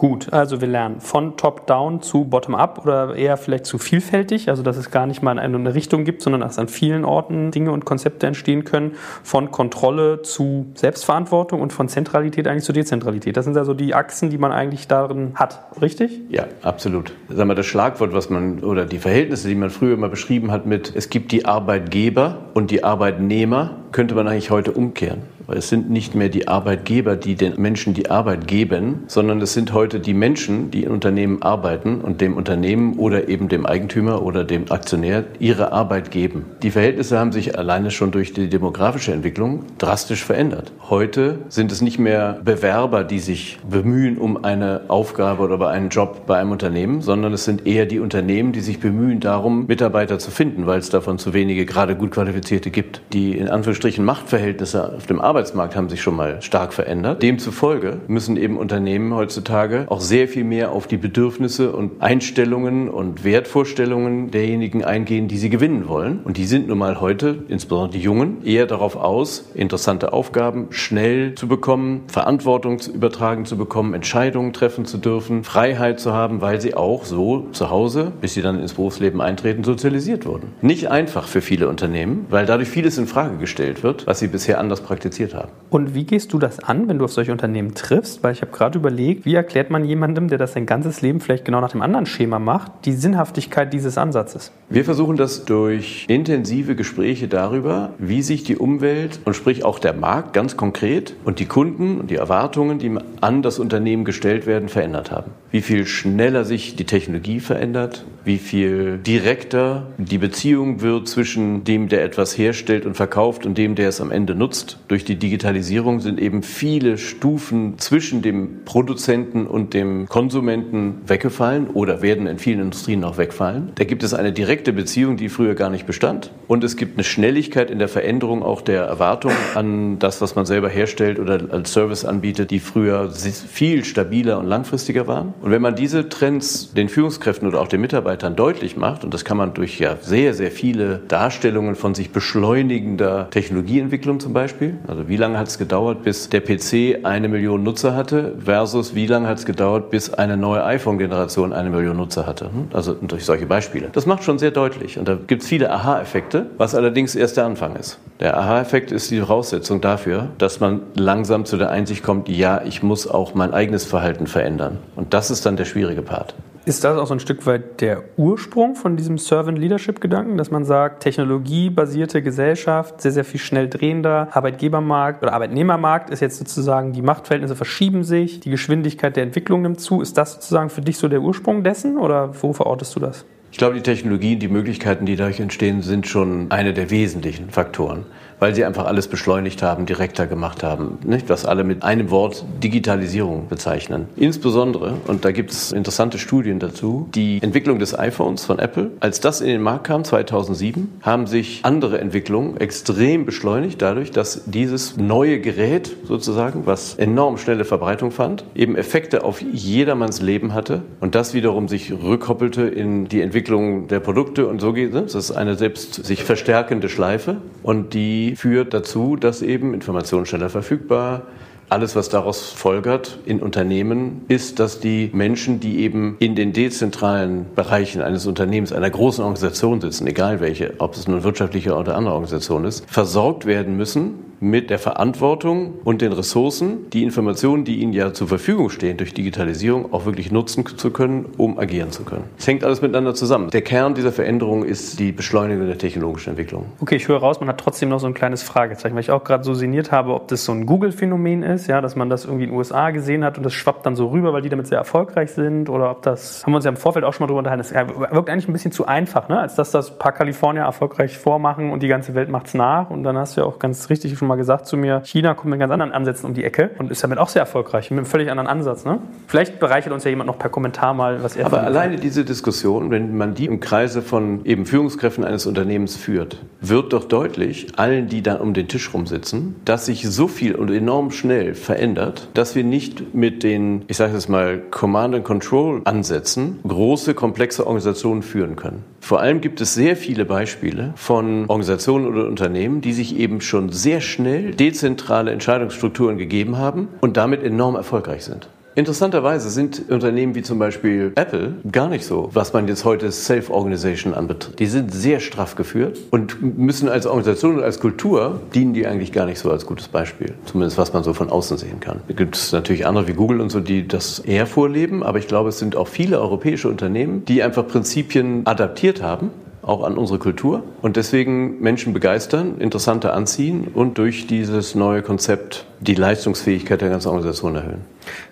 Gut, 0.00 0.32
also 0.32 0.62
wir 0.62 0.68
lernen 0.68 1.02
von 1.02 1.36
Top-Down 1.36 2.00
zu 2.00 2.24
Bottom-Up 2.24 2.80
oder 2.86 3.14
eher 3.14 3.36
vielleicht 3.36 3.66
zu 3.66 3.76
vielfältig, 3.76 4.48
also 4.48 4.62
dass 4.62 4.78
es 4.78 4.90
gar 4.90 5.06
nicht 5.06 5.20
mal 5.22 5.38
eine 5.38 5.74
Richtung 5.74 6.04
gibt, 6.04 6.22
sondern 6.22 6.40
dass 6.40 6.58
an 6.58 6.68
vielen 6.68 7.04
Orten 7.04 7.50
Dinge 7.50 7.70
und 7.70 7.84
Konzepte 7.84 8.26
entstehen 8.26 8.64
können, 8.64 8.92
von 9.22 9.50
Kontrolle 9.50 10.22
zu 10.22 10.72
Selbstverantwortung 10.74 11.60
und 11.60 11.74
von 11.74 11.90
Zentralität 11.90 12.48
eigentlich 12.48 12.64
zu 12.64 12.72
Dezentralität. 12.72 13.36
Das 13.36 13.44
sind 13.44 13.58
also 13.58 13.74
die 13.74 13.94
Achsen, 13.94 14.30
die 14.30 14.38
man 14.38 14.52
eigentlich 14.52 14.88
darin 14.88 15.32
hat, 15.34 15.66
richtig? 15.82 16.18
Ja, 16.30 16.46
absolut. 16.62 17.12
Sag 17.28 17.46
mal, 17.46 17.54
das 17.54 17.66
Schlagwort, 17.66 18.14
was 18.14 18.30
man 18.30 18.60
oder 18.60 18.86
die 18.86 19.00
Verhältnisse, 19.00 19.48
die 19.48 19.54
man 19.54 19.68
früher 19.68 19.92
immer 19.92 20.08
beschrieben 20.08 20.50
hat 20.50 20.64
mit 20.64 20.96
es 20.96 21.10
gibt 21.10 21.30
die 21.30 21.44
Arbeitgeber 21.44 22.38
und 22.54 22.70
die 22.70 22.84
Arbeitnehmer, 22.84 23.72
könnte 23.92 24.14
man 24.14 24.28
eigentlich 24.28 24.50
heute 24.50 24.72
umkehren. 24.72 25.24
Es 25.48 25.68
sind 25.68 25.90
nicht 25.90 26.14
mehr 26.14 26.28
die 26.28 26.48
Arbeitgeber, 26.48 27.16
die 27.16 27.34
den 27.34 27.60
Menschen 27.60 27.94
die 27.94 28.10
Arbeit 28.10 28.46
geben, 28.46 29.04
sondern 29.06 29.40
es 29.40 29.52
sind 29.52 29.72
heute 29.72 30.00
die 30.00 30.14
Menschen, 30.14 30.70
die 30.70 30.84
in 30.84 30.90
Unternehmen 30.90 31.42
arbeiten 31.42 32.00
und 32.00 32.20
dem 32.20 32.36
Unternehmen 32.36 32.98
oder 32.98 33.28
eben 33.28 33.48
dem 33.48 33.66
Eigentümer 33.66 34.22
oder 34.22 34.44
dem 34.44 34.70
Aktionär 34.70 35.24
ihre 35.38 35.72
Arbeit 35.72 36.10
geben. 36.10 36.46
Die 36.62 36.70
Verhältnisse 36.70 37.18
haben 37.18 37.32
sich 37.32 37.58
alleine 37.58 37.90
schon 37.90 38.10
durch 38.10 38.32
die 38.32 38.48
demografische 38.48 39.12
Entwicklung 39.12 39.64
drastisch 39.78 40.24
verändert. 40.24 40.72
Heute 40.88 41.40
sind 41.48 41.72
es 41.72 41.80
nicht 41.80 41.98
mehr 41.98 42.40
Bewerber, 42.44 43.04
die 43.04 43.18
sich 43.18 43.58
bemühen 43.68 44.18
um 44.18 44.44
eine 44.44 44.82
Aufgabe 44.88 45.42
oder 45.42 45.68
einen 45.68 45.88
Job 45.88 46.26
bei 46.26 46.38
einem 46.38 46.52
Unternehmen, 46.52 47.00
sondern 47.00 47.32
es 47.32 47.44
sind 47.44 47.66
eher 47.66 47.86
die 47.86 47.98
Unternehmen, 47.98 48.52
die 48.52 48.60
sich 48.60 48.80
bemühen 48.80 49.20
darum, 49.20 49.66
Mitarbeiter 49.66 50.18
zu 50.18 50.30
finden, 50.30 50.66
weil 50.66 50.78
es 50.78 50.90
davon 50.90 51.18
zu 51.18 51.34
wenige 51.34 51.66
gerade 51.66 51.96
gut 51.96 52.12
qualifizierte 52.12 52.70
gibt. 52.70 53.02
Die 53.12 53.36
in 53.36 53.48
Anführungsstrichen 53.48 54.04
Machtverhältnisse 54.04 54.94
auf 54.94 55.06
dem 55.06 55.20
Arbeitsmarkt 55.20 55.29
Arbeitsmarkt 55.30 55.76
haben 55.76 55.88
sich 55.88 56.02
schon 56.02 56.16
mal 56.16 56.42
stark 56.42 56.72
verändert. 56.72 57.22
Demzufolge 57.22 58.00
müssen 58.08 58.36
eben 58.36 58.56
Unternehmen 58.56 59.14
heutzutage 59.14 59.84
auch 59.86 60.00
sehr 60.00 60.26
viel 60.26 60.42
mehr 60.42 60.72
auf 60.72 60.88
die 60.88 60.96
Bedürfnisse 60.96 61.70
und 61.70 62.02
Einstellungen 62.02 62.88
und 62.88 63.22
Wertvorstellungen 63.22 64.32
derjenigen 64.32 64.82
eingehen, 64.82 65.28
die 65.28 65.38
sie 65.38 65.48
gewinnen 65.48 65.86
wollen. 65.86 66.18
Und 66.24 66.36
die 66.36 66.46
sind 66.46 66.66
nun 66.66 66.78
mal 66.78 67.00
heute, 67.00 67.44
insbesondere 67.46 67.92
die 67.92 68.02
Jungen, 68.02 68.44
eher 68.44 68.66
darauf 68.66 68.96
aus, 68.96 69.52
interessante 69.54 70.12
Aufgaben 70.12 70.66
schnell 70.70 71.36
zu 71.36 71.46
bekommen, 71.46 72.02
Verantwortung 72.08 72.80
übertragen 72.92 73.44
zu 73.44 73.56
bekommen, 73.56 73.94
Entscheidungen 73.94 74.52
treffen 74.52 74.84
zu 74.84 74.98
dürfen, 74.98 75.44
Freiheit 75.44 76.00
zu 76.00 76.12
haben, 76.12 76.40
weil 76.40 76.60
sie 76.60 76.74
auch 76.74 77.04
so 77.04 77.46
zu 77.52 77.70
Hause, 77.70 78.10
bis 78.20 78.34
sie 78.34 78.42
dann 78.42 78.58
ins 78.60 78.74
Berufsleben 78.74 79.20
eintreten, 79.20 79.62
sozialisiert 79.62 80.26
wurden. 80.26 80.48
Nicht 80.60 80.90
einfach 80.90 81.28
für 81.28 81.40
viele 81.40 81.68
Unternehmen, 81.68 82.26
weil 82.30 82.46
dadurch 82.46 82.68
vieles 82.68 82.98
in 82.98 83.06
Frage 83.06 83.36
gestellt 83.36 83.84
wird, 83.84 84.08
was 84.08 84.18
sie 84.18 84.26
bisher 84.26 84.58
anders 84.58 84.80
praktiziert 84.80 85.19
haben 85.28 85.50
haben. 85.50 85.60
Und 85.70 85.94
wie 85.94 86.04
gehst 86.04 86.32
du 86.32 86.38
das 86.38 86.58
an, 86.58 86.88
wenn 86.88 86.98
du 86.98 87.04
auf 87.04 87.12
solche 87.12 87.30
Unternehmen 87.30 87.74
triffst? 87.74 88.24
Weil 88.24 88.32
ich 88.32 88.42
habe 88.42 88.50
gerade 88.50 88.78
überlegt, 88.78 89.24
wie 89.24 89.34
erklärt 89.34 89.70
man 89.70 89.84
jemandem, 89.84 90.28
der 90.28 90.38
das 90.38 90.54
sein 90.54 90.66
ganzes 90.66 91.00
Leben 91.00 91.20
vielleicht 91.20 91.44
genau 91.44 91.60
nach 91.60 91.70
dem 91.70 91.82
anderen 91.82 92.06
Schema 92.06 92.38
macht, 92.38 92.72
die 92.84 92.92
Sinnhaftigkeit 92.92 93.72
dieses 93.72 93.96
Ansatzes? 93.96 94.50
Wir 94.68 94.84
versuchen 94.84 95.16
das 95.16 95.44
durch 95.44 96.06
intensive 96.08 96.74
Gespräche 96.74 97.28
darüber, 97.28 97.90
wie 97.98 98.22
sich 98.22 98.42
die 98.42 98.56
Umwelt 98.56 99.20
und 99.24 99.34
sprich 99.34 99.64
auch 99.64 99.78
der 99.78 99.92
Markt 99.92 100.32
ganz 100.32 100.56
konkret 100.56 101.14
und 101.24 101.38
die 101.38 101.46
Kunden 101.46 102.00
und 102.00 102.10
die 102.10 102.16
Erwartungen, 102.16 102.78
die 102.78 102.96
an 103.20 103.42
das 103.42 103.58
Unternehmen 103.58 104.04
gestellt 104.04 104.46
werden, 104.46 104.68
verändert 104.68 105.12
haben. 105.12 105.30
Wie 105.52 105.62
viel 105.62 105.86
schneller 105.86 106.44
sich 106.44 106.76
die 106.76 106.84
Technologie 106.84 107.40
verändert, 107.40 108.04
wie 108.24 108.38
viel 108.38 108.98
direkter 108.98 109.88
die 109.98 110.18
Beziehung 110.18 110.80
wird 110.80 111.08
zwischen 111.08 111.64
dem, 111.64 111.88
der 111.88 112.04
etwas 112.04 112.36
herstellt 112.38 112.86
und 112.86 112.96
verkauft 112.96 113.46
und 113.46 113.58
dem, 113.58 113.74
der 113.74 113.88
es 113.88 114.00
am 114.00 114.10
Ende 114.10 114.34
nutzt 114.34 114.80
durch 114.90 115.04
die 115.04 115.14
Digitalisierung 115.14 116.00
sind 116.00 116.20
eben 116.20 116.42
viele 116.42 116.98
Stufen 116.98 117.78
zwischen 117.78 118.22
dem 118.22 118.64
Produzenten 118.64 119.46
und 119.46 119.72
dem 119.72 120.06
Konsumenten 120.06 121.02
weggefallen 121.06 121.68
oder 121.68 122.02
werden 122.02 122.26
in 122.26 122.38
vielen 122.38 122.60
Industrien 122.60 122.98
noch 122.98 123.18
wegfallen. 123.18 123.70
Da 123.76 123.84
gibt 123.84 124.02
es 124.02 124.14
eine 124.14 124.32
direkte 124.32 124.72
Beziehung, 124.72 125.16
die 125.16 125.28
früher 125.28 125.54
gar 125.54 125.70
nicht 125.70 125.86
bestand. 125.86 126.32
Und 126.48 126.64
es 126.64 126.76
gibt 126.76 126.96
eine 126.96 127.04
Schnelligkeit 127.04 127.70
in 127.70 127.78
der 127.78 127.86
Veränderung 127.86 128.42
auch 128.42 128.62
der 128.62 128.82
Erwartung 128.82 129.30
an 129.54 130.00
das, 130.00 130.20
was 130.20 130.34
man 130.34 130.44
selber 130.44 130.68
herstellt 130.68 131.20
oder 131.20 131.40
als 131.50 131.72
Service 131.72 132.04
anbietet, 132.04 132.50
die 132.50 132.58
früher 132.58 133.10
viel 133.12 133.84
stabiler 133.84 134.40
und 134.40 134.46
langfristiger 134.46 135.06
waren. 135.06 135.34
Und 135.42 135.50
wenn 135.50 135.62
man 135.62 135.74
diese 135.74 136.08
Trends 136.08 136.74
den 136.74 136.88
Führungskräften 136.88 137.48
oder 137.48 137.60
auch 137.60 137.68
den 137.68 137.80
Mitarbeitern 137.80 138.36
deutlich 138.36 138.76
macht, 138.76 139.04
und 139.04 139.14
das 139.14 139.24
kann 139.24 139.38
man 139.38 139.54
durch 139.54 139.78
ja 139.78 139.96
sehr, 140.00 140.34
sehr 140.34 140.50
viele 140.50 140.98
Darstellungen 141.08 141.76
von 141.76 141.94
sich 141.94 142.12
beschleunigender 142.12 143.30
Technologieentwicklung 143.30 144.20
zum 144.20 144.34
Beispiel, 144.34 144.78
also 144.86 145.08
wie 145.08 145.16
lange 145.16 145.38
hat 145.38 145.48
es 145.48 145.58
gedauert, 145.58 146.02
bis 146.02 146.28
der 146.28 146.40
PC 146.40 147.04
eine 147.04 147.28
Million 147.28 147.62
Nutzer 147.62 147.96
hatte, 147.96 148.34
versus 148.44 148.94
wie 148.94 149.06
lange 149.06 149.28
hat 149.28 149.38
es 149.38 149.46
gedauert, 149.46 149.90
bis 149.90 150.12
eine 150.12 150.36
neue 150.36 150.62
iPhone-Generation 150.64 151.54
eine 151.54 151.70
Million 151.70 151.96
Nutzer 151.96 152.26
hatte. 152.26 152.46
Hm? 152.46 152.68
Also 152.72 152.92
durch 152.94 153.24
solche 153.24 153.46
Beispiele. 153.46 153.88
Das 153.92 154.04
macht 154.04 154.24
schon 154.24 154.38
sehr 154.38 154.50
deutlich. 154.50 154.98
Und 154.98 155.08
da 155.08 155.16
gibt 155.26 155.42
es 155.42 155.48
viele 155.48 155.70
Aha-Effekte, 155.70 156.46
was 156.58 156.74
allerdings 156.74 157.14
erst 157.14 157.38
der 157.38 157.46
Anfang 157.46 157.76
ist. 157.76 157.98
Der 158.20 158.36
Aha-Effekt 158.36 158.92
ist 158.92 159.10
die 159.10 159.20
Voraussetzung 159.20 159.80
dafür, 159.80 160.28
dass 160.36 160.60
man 160.60 160.82
langsam 160.94 161.46
zu 161.46 161.56
der 161.56 161.70
Einsicht 161.70 162.02
kommt, 162.02 162.28
ja, 162.28 162.60
ich 162.66 162.82
muss 162.82 163.08
auch 163.08 163.34
mein 163.34 163.54
eigenes 163.54 163.86
Verhalten 163.86 164.26
verändern. 164.26 164.76
Und 164.96 165.14
das 165.14 165.29
ist 165.30 165.46
dann 165.46 165.56
der 165.56 165.64
schwierige 165.64 166.02
Part. 166.02 166.34
Ist 166.66 166.84
das 166.84 166.98
auch 166.98 167.06
so 167.06 167.14
ein 167.14 167.20
Stück 167.20 167.46
weit 167.46 167.80
der 167.80 168.04
Ursprung 168.18 168.76
von 168.76 168.96
diesem 168.96 169.16
Servant 169.16 169.58
Leadership 169.58 170.00
Gedanken, 170.00 170.36
dass 170.36 170.50
man 170.50 170.64
sagt, 170.64 171.02
technologiebasierte 171.02 172.22
Gesellschaft, 172.22 173.00
sehr, 173.00 173.12
sehr 173.12 173.24
viel 173.24 173.40
schnell 173.40 173.68
drehender 173.68 174.28
Arbeitgebermarkt 174.32 175.22
oder 175.22 175.32
Arbeitnehmermarkt 175.32 176.10
ist 176.10 176.20
jetzt 176.20 176.38
sozusagen, 176.38 176.92
die 176.92 177.02
Machtverhältnisse 177.02 177.56
verschieben 177.56 178.04
sich, 178.04 178.40
die 178.40 178.50
Geschwindigkeit 178.50 179.16
der 179.16 179.22
Entwicklung 179.22 179.62
nimmt 179.62 179.80
zu. 179.80 180.02
Ist 180.02 180.18
das 180.18 180.34
sozusagen 180.34 180.68
für 180.68 180.82
dich 180.82 180.98
so 180.98 181.08
der 181.08 181.22
Ursprung 181.22 181.64
dessen 181.64 181.96
oder 181.96 182.42
wo 182.42 182.52
verortest 182.52 182.94
du 182.94 183.00
das? 183.00 183.24
Ich 183.52 183.58
glaube, 183.58 183.74
die 183.74 183.82
Technologien, 183.82 184.38
die 184.38 184.48
Möglichkeiten, 184.48 185.06
die 185.06 185.16
dadurch 185.16 185.40
entstehen, 185.40 185.82
sind 185.82 186.06
schon 186.06 186.50
eine 186.50 186.72
der 186.72 186.90
wesentlichen 186.90 187.50
Faktoren 187.50 188.04
weil 188.40 188.54
sie 188.54 188.64
einfach 188.64 188.86
alles 188.86 189.06
beschleunigt 189.06 189.62
haben, 189.62 189.86
direkter 189.86 190.26
gemacht 190.26 190.62
haben. 190.62 190.98
Nicht? 191.04 191.28
Was 191.28 191.44
alle 191.44 191.62
mit 191.62 191.84
einem 191.84 192.10
Wort 192.10 192.44
Digitalisierung 192.62 193.48
bezeichnen. 193.48 194.06
Insbesondere, 194.16 194.94
und 195.06 195.24
da 195.24 195.30
gibt 195.30 195.52
es 195.52 195.72
interessante 195.72 196.18
Studien 196.18 196.58
dazu, 196.58 197.08
die 197.14 197.40
Entwicklung 197.42 197.78
des 197.78 197.96
iPhones 197.96 198.44
von 198.44 198.58
Apple. 198.58 198.90
Als 199.00 199.20
das 199.20 199.40
in 199.40 199.48
den 199.48 199.62
Markt 199.62 199.84
kam, 199.84 200.04
2007, 200.04 201.00
haben 201.02 201.26
sich 201.26 201.60
andere 201.62 202.00
Entwicklungen 202.00 202.56
extrem 202.56 203.26
beschleunigt, 203.26 203.80
dadurch, 203.82 204.10
dass 204.10 204.44
dieses 204.46 204.96
neue 204.96 205.40
Gerät 205.40 205.94
sozusagen, 206.04 206.64
was 206.64 206.94
enorm 206.94 207.36
schnelle 207.36 207.66
Verbreitung 207.66 208.10
fand, 208.10 208.44
eben 208.54 208.74
Effekte 208.74 209.22
auf 209.22 209.42
jedermanns 209.42 210.22
Leben 210.22 210.54
hatte 210.54 210.82
und 211.00 211.14
das 211.14 211.34
wiederum 211.34 211.68
sich 211.68 211.92
rückkoppelte 211.92 212.62
in 212.62 213.06
die 213.06 213.20
Entwicklung 213.20 213.39
der 213.42 214.00
Produkte 214.00 214.46
und 214.46 214.60
so 214.60 214.72
geht 214.72 214.94
es. 214.94 215.12
Das 215.12 215.30
ist 215.30 215.32
eine 215.32 215.56
selbst 215.56 216.04
sich 216.04 216.24
verstärkende 216.24 216.88
Schleife 216.88 217.38
und 217.62 217.94
die 217.94 218.34
führt 218.36 218.74
dazu, 218.74 219.16
dass 219.16 219.42
eben 219.42 219.74
Informationen 219.74 220.26
schneller 220.26 220.50
verfügbar, 220.50 221.22
alles, 221.70 221.94
was 221.94 222.08
daraus 222.08 222.50
folgert 222.50 223.20
in 223.26 223.40
Unternehmen, 223.40 224.22
ist, 224.26 224.58
dass 224.58 224.80
die 224.80 225.08
Menschen, 225.12 225.60
die 225.60 225.78
eben 225.78 226.16
in 226.18 226.34
den 226.34 226.52
dezentralen 226.52 227.46
Bereichen 227.54 228.02
eines 228.02 228.26
Unternehmens, 228.26 228.72
einer 228.72 228.90
großen 228.90 229.22
Organisation 229.22 229.80
sitzen, 229.80 230.08
egal 230.08 230.40
welche, 230.40 230.74
ob 230.78 230.94
es 230.94 231.06
nun 231.06 231.22
wirtschaftliche 231.22 231.76
oder 231.76 231.96
andere 231.96 232.14
Organisation 232.14 232.64
ist, 232.64 232.90
versorgt 232.90 233.46
werden 233.46 233.76
müssen 233.76 234.29
mit 234.40 234.70
der 234.70 234.78
Verantwortung 234.78 235.74
und 235.84 236.00
den 236.00 236.12
Ressourcen, 236.12 236.88
die 236.90 237.02
Informationen, 237.02 237.64
die 237.64 237.80
ihnen 237.80 237.92
ja 237.92 238.14
zur 238.14 238.26
Verfügung 238.26 238.70
stehen 238.70 238.96
durch 238.96 239.12
Digitalisierung, 239.12 239.92
auch 239.92 240.06
wirklich 240.06 240.32
nutzen 240.32 240.64
zu 240.66 240.90
können, 240.90 241.26
um 241.36 241.58
agieren 241.58 241.90
zu 241.90 242.04
können. 242.04 242.24
Es 242.38 242.46
hängt 242.46 242.64
alles 242.64 242.80
miteinander 242.80 243.14
zusammen. 243.14 243.50
Der 243.50 243.60
Kern 243.60 243.94
dieser 243.94 244.12
Veränderung 244.12 244.64
ist 244.64 244.98
die 244.98 245.12
Beschleunigung 245.12 245.66
der 245.66 245.76
technologischen 245.76 246.30
Entwicklung. 246.30 246.64
Okay, 246.80 246.96
ich 246.96 247.06
höre 247.06 247.18
raus, 247.18 247.38
man 247.40 247.50
hat 247.50 247.58
trotzdem 247.58 247.90
noch 247.90 248.00
so 248.00 248.06
ein 248.06 248.14
kleines 248.14 248.42
Fragezeichen, 248.42 248.94
weil 248.94 249.02
ich 249.02 249.10
auch 249.10 249.24
gerade 249.24 249.44
so 249.44 249.52
sinniert 249.52 249.92
habe, 249.92 250.14
ob 250.14 250.28
das 250.28 250.44
so 250.44 250.52
ein 250.52 250.64
Google-Phänomen 250.64 251.42
ist, 251.42 251.66
ja, 251.66 251.82
dass 251.82 251.94
man 251.94 252.08
das 252.08 252.24
irgendwie 252.24 252.44
in 252.44 252.50
den 252.50 252.56
USA 252.56 252.90
gesehen 252.90 253.24
hat 253.24 253.36
und 253.36 253.44
das 253.44 253.52
schwappt 253.52 253.84
dann 253.84 253.94
so 253.94 254.08
rüber, 254.08 254.32
weil 254.32 254.40
die 254.40 254.48
damit 254.48 254.66
sehr 254.68 254.78
erfolgreich 254.78 255.32
sind 255.32 255.68
oder 255.68 255.90
ob 255.90 256.02
das, 256.02 256.44
haben 256.44 256.52
wir 256.52 256.56
uns 256.56 256.64
ja 256.64 256.70
im 256.70 256.78
Vorfeld 256.78 257.04
auch 257.04 257.12
schon 257.12 257.24
mal 257.24 257.28
drüber 257.28 257.40
unterhalten, 257.40 257.62
das 257.62 257.74
wirkt 257.74 258.30
eigentlich 258.30 258.48
ein 258.48 258.52
bisschen 258.54 258.72
zu 258.72 258.86
einfach, 258.86 259.28
ne? 259.28 259.38
als 259.38 259.54
dass 259.54 259.70
das 259.70 259.92
ein 259.92 259.98
paar 259.98 260.12
Kalifornier 260.12 260.62
erfolgreich 260.62 261.18
vormachen 261.18 261.70
und 261.70 261.82
die 261.82 261.88
ganze 261.88 262.14
Welt 262.14 262.30
macht 262.30 262.46
es 262.46 262.54
nach 262.54 262.88
und 262.88 263.02
dann 263.02 263.18
hast 263.18 263.36
du 263.36 263.42
ja 263.42 263.46
auch 263.46 263.58
ganz 263.58 263.90
richtig 263.90 264.16
schon 264.16 264.29
mal 264.30 264.36
gesagt 264.36 264.66
zu 264.66 264.76
mir, 264.76 265.02
China 265.04 265.34
kommt 265.34 265.50
mit 265.50 265.60
ganz 265.60 265.72
anderen 265.72 265.92
Ansätzen 265.92 266.26
um 266.26 266.34
die 266.34 266.44
Ecke 266.44 266.70
und 266.78 266.90
ist 266.90 267.02
damit 267.04 267.18
auch 267.18 267.28
sehr 267.28 267.40
erfolgreich, 267.40 267.90
mit 267.90 267.98
einem 267.98 268.06
völlig 268.06 268.30
anderen 268.30 268.48
Ansatz. 268.48 268.84
Ne? 268.84 268.98
Vielleicht 269.26 269.60
bereichert 269.60 269.92
uns 269.92 270.04
ja 270.04 270.10
jemand 270.10 270.28
noch 270.28 270.38
per 270.38 270.48
Kommentar 270.48 270.94
mal, 270.94 271.22
was 271.22 271.36
er 271.36 271.46
Aber 271.46 271.62
alleine 271.62 271.96
diese 271.96 272.24
Diskussion, 272.24 272.90
wenn 272.90 273.16
man 273.16 273.34
die 273.34 273.46
im 273.46 273.60
Kreise 273.60 274.02
von 274.02 274.44
eben 274.44 274.66
Führungskräften 274.66 275.24
eines 275.24 275.46
Unternehmens 275.46 275.96
führt, 275.96 276.38
wird 276.60 276.92
doch 276.92 277.04
deutlich 277.04 277.66
allen, 277.76 278.08
die 278.08 278.22
da 278.22 278.36
um 278.36 278.54
den 278.54 278.68
Tisch 278.68 278.94
rumsitzen, 278.94 279.56
dass 279.64 279.86
sich 279.86 280.08
so 280.08 280.28
viel 280.28 280.54
und 280.54 280.70
enorm 280.70 281.10
schnell 281.10 281.54
verändert, 281.54 282.28
dass 282.34 282.54
wir 282.54 282.64
nicht 282.64 283.14
mit 283.14 283.42
den, 283.42 283.84
ich 283.88 283.96
sage 283.96 284.16
es 284.16 284.28
mal, 284.28 284.58
Command 284.70 285.14
and 285.14 285.24
Control 285.24 285.82
Ansätzen 285.84 286.60
große, 286.66 287.14
komplexe 287.14 287.66
Organisationen 287.66 288.22
führen 288.22 288.56
können. 288.56 288.84
Vor 289.00 289.20
allem 289.20 289.40
gibt 289.40 289.60
es 289.60 289.74
sehr 289.74 289.96
viele 289.96 290.24
Beispiele 290.24 290.92
von 290.94 291.46
Organisationen 291.48 292.06
oder 292.06 292.26
Unternehmen, 292.26 292.80
die 292.80 292.92
sich 292.92 293.18
eben 293.18 293.40
schon 293.40 293.70
sehr 293.70 294.00
schnell 294.00 294.19
dezentrale 294.24 295.30
Entscheidungsstrukturen 295.30 296.18
gegeben 296.18 296.58
haben 296.58 296.88
und 297.00 297.16
damit 297.16 297.42
enorm 297.42 297.76
erfolgreich 297.76 298.24
sind. 298.24 298.48
Interessanterweise 298.76 299.50
sind 299.50 299.90
Unternehmen 299.90 300.36
wie 300.36 300.42
zum 300.42 300.60
Beispiel 300.60 301.12
Apple 301.16 301.54
gar 301.72 301.88
nicht 301.88 302.06
so, 302.06 302.30
was 302.32 302.52
man 302.52 302.68
jetzt 302.68 302.84
heute 302.84 303.10
Self-Organization 303.10 304.14
anbetrifft. 304.14 304.60
Die 304.60 304.66
sind 304.66 304.92
sehr 304.92 305.18
straff 305.18 305.56
geführt 305.56 305.98
und 306.10 306.56
müssen 306.56 306.88
als 306.88 307.06
Organisation 307.06 307.56
und 307.56 307.64
als 307.64 307.80
Kultur 307.80 308.40
dienen 308.54 308.72
die 308.72 308.86
eigentlich 308.86 309.12
gar 309.12 309.26
nicht 309.26 309.40
so 309.40 309.50
als 309.50 309.66
gutes 309.66 309.88
Beispiel. 309.88 310.34
Zumindest 310.44 310.78
was 310.78 310.92
man 310.92 311.02
so 311.02 311.14
von 311.14 311.30
außen 311.30 311.58
sehen 311.58 311.80
kann. 311.80 312.00
Da 312.06 312.14
gibt 312.14 312.36
es 312.36 312.52
natürlich 312.52 312.86
andere 312.86 313.08
wie 313.08 313.12
Google 313.12 313.40
und 313.40 313.50
so, 313.50 313.58
die 313.58 313.88
das 313.88 314.20
eher 314.20 314.46
vorleben, 314.46 315.02
aber 315.02 315.18
ich 315.18 315.26
glaube, 315.26 315.48
es 315.48 315.58
sind 315.58 315.74
auch 315.74 315.88
viele 315.88 316.20
europäische 316.20 316.68
Unternehmen, 316.68 317.24
die 317.24 317.42
einfach 317.42 317.66
Prinzipien 317.66 318.42
adaptiert 318.46 319.02
haben 319.02 319.30
auch 319.62 319.82
an 319.84 319.98
unsere 319.98 320.18
Kultur 320.18 320.62
und 320.82 320.96
deswegen 320.96 321.60
Menschen 321.60 321.92
begeistern, 321.92 322.58
Interessante 322.58 323.12
anziehen 323.12 323.68
und 323.72 323.98
durch 323.98 324.26
dieses 324.26 324.74
neue 324.74 325.02
Konzept 325.02 325.66
die 325.80 325.94
Leistungsfähigkeit 325.94 326.80
der 326.80 326.90
ganzen 326.90 327.08
Organisation 327.08 327.56
erhöhen. 327.56 327.80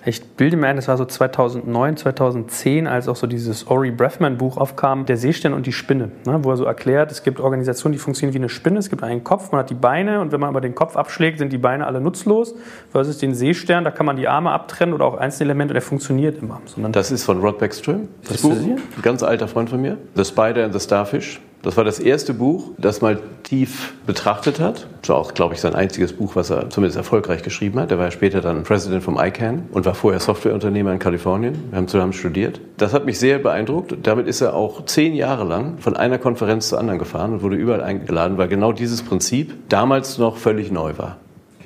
Ich 0.05 0.23
bilde 0.23 0.57
mir 0.57 0.67
ein, 0.67 0.77
das 0.77 0.89
war 0.89 0.99
so 0.99 1.05
2009, 1.05 1.97
2010, 1.97 2.87
als 2.87 3.09
auch 3.09 3.17
so 3.17 3.27
dieses 3.27 3.69
Ori 3.69 3.91
Brefman 3.91 4.37
Buch 4.37 4.59
aufkam, 4.59 5.07
Der 5.07 5.17
Seestern 5.17 5.55
und 5.55 5.67
die 5.67 5.73
Spinne, 5.73 6.11
ne, 6.27 6.41
wo 6.43 6.51
er 6.51 6.57
so 6.57 6.65
erklärt, 6.65 7.11
es 7.11 7.23
gibt 7.23 7.41
Organisationen, 7.41 7.93
die 7.93 7.99
funktionieren 7.99 8.35
wie 8.35 8.39
eine 8.39 8.49
Spinne, 8.51 8.79
es 8.79 8.91
gibt 8.91 9.03
einen 9.03 9.25
Kopf, 9.25 9.51
man 9.51 9.61
hat 9.61 9.71
die 9.71 9.75
Beine 9.75 10.21
und 10.21 10.31
wenn 10.31 10.41
man 10.41 10.51
aber 10.51 10.61
den 10.61 10.75
Kopf 10.75 10.97
abschlägt, 10.97 11.39
sind 11.39 11.53
die 11.53 11.59
Beine 11.59 11.87
alle 11.87 12.01
nutzlos, 12.01 12.55
versus 12.91 13.19
den 13.19 13.35
Seestern, 13.35 13.85
da 13.85 13.91
kann 13.91 14.05
man 14.05 14.17
die 14.17 14.29
Arme 14.29 14.51
abtrennen 14.51 14.95
oder 14.95 15.07
auch 15.07 15.17
einzelne 15.17 15.51
Elemente, 15.51 15.73
der 15.73 15.83
funktioniert 15.83 16.43
immer. 16.43 16.61
Sondern 16.67 16.93
das 16.93 17.11
ist 17.11 17.25
von 17.25 17.41
Rod 17.41 17.59
Beckström, 17.59 18.09
das 18.29 18.43
Buch, 18.43 18.53
ein 18.53 18.79
ganz 19.03 19.23
alter 19.23 19.49
Freund 19.49 19.71
von 19.71 19.81
mir, 19.81 19.97
The 20.15 20.25
Spider 20.25 20.65
and 20.65 20.75
the 20.75 20.81
Starfish. 20.81 21.41
Das 21.63 21.77
war 21.77 21.85
das 21.85 21.99
erste 21.99 22.35
Buch, 22.35 22.71
das 22.79 23.01
mal 23.01 23.19
tief 23.43 23.95
betrachtet 24.07 24.61
hat. 24.61 24.87
Das 25.01 25.09
war 25.09 25.17
auch, 25.17 25.35
glaube 25.35 25.55
ich, 25.55 25.61
sein 25.61 25.75
einziges 25.75 26.13
Buch, 26.13 26.37
was 26.37 26.51
er 26.51 26.71
zumindest 26.71 26.97
erfolgreich 26.97 27.43
geschrieben 27.43 27.81
hat. 27.81 27.91
Er 27.91 27.99
war 27.99 28.07
ja 28.07 28.11
später 28.11 28.41
dann 28.41 28.63
President 28.63 29.03
vom 29.03 29.19
ICANN 29.19 29.69
und 29.73 29.85
war 29.85 29.95
vorher 29.95 30.21
Softwareunternehmer 30.21 30.93
in 30.93 30.99
Kalifornien. 31.01 31.65
Wir 31.71 31.79
haben 31.79 31.89
zusammen 31.89 32.13
studiert. 32.13 32.61
Das 32.77 32.93
hat 32.93 33.07
mich 33.07 33.19
sehr 33.19 33.39
beeindruckt. 33.41 33.97
Damit 34.05 34.29
ist 34.29 34.41
er 34.41 34.55
auch 34.55 34.85
zehn 34.85 35.15
Jahre 35.15 35.45
lang 35.45 35.79
von 35.79 35.97
einer 35.97 36.19
Konferenz 36.19 36.69
zur 36.69 36.79
anderen 36.79 36.99
gefahren 36.99 37.33
und 37.33 37.43
wurde 37.43 37.57
überall 37.57 37.83
eingeladen, 37.83 38.39
weil 38.39 38.49
genau 38.49 38.73
dieses 38.73 39.03
Prinzip 39.03 39.55
damals 39.69 40.19
noch 40.19 40.37
völlig 40.37 40.71
neu 40.71 40.93
war. 40.97 41.17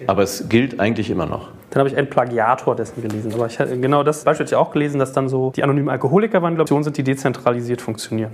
Aber 0.07 0.23
es 0.23 0.49
gilt 0.49 0.81
eigentlich 0.81 1.11
immer 1.11 1.27
noch. 1.27 1.49
Dann 1.73 1.81
habe 1.81 1.89
ich 1.89 1.97
einen 1.97 2.11
Plagiator 2.11 2.77
dessen 2.77 3.01
gelesen. 3.01 3.33
Aber 3.33 3.47
ich 3.47 3.59
hatte 3.59 3.79
genau 3.79 4.03
das 4.03 4.25
Beispiel 4.25 4.45
ich 4.47 4.55
auch 4.55 4.73
gelesen, 4.73 4.99
dass 4.99 5.13
dann 5.13 5.31
so 5.31 5.53
die 5.57 5.63
anonymen 5.63 5.89
Alkoholiker 5.89 6.43
waren, 6.43 6.55
glaube 6.55 6.83
sind, 6.85 6.97
die 6.99 7.03
dezentralisiert 7.03 7.81
funktionieren. 7.81 8.31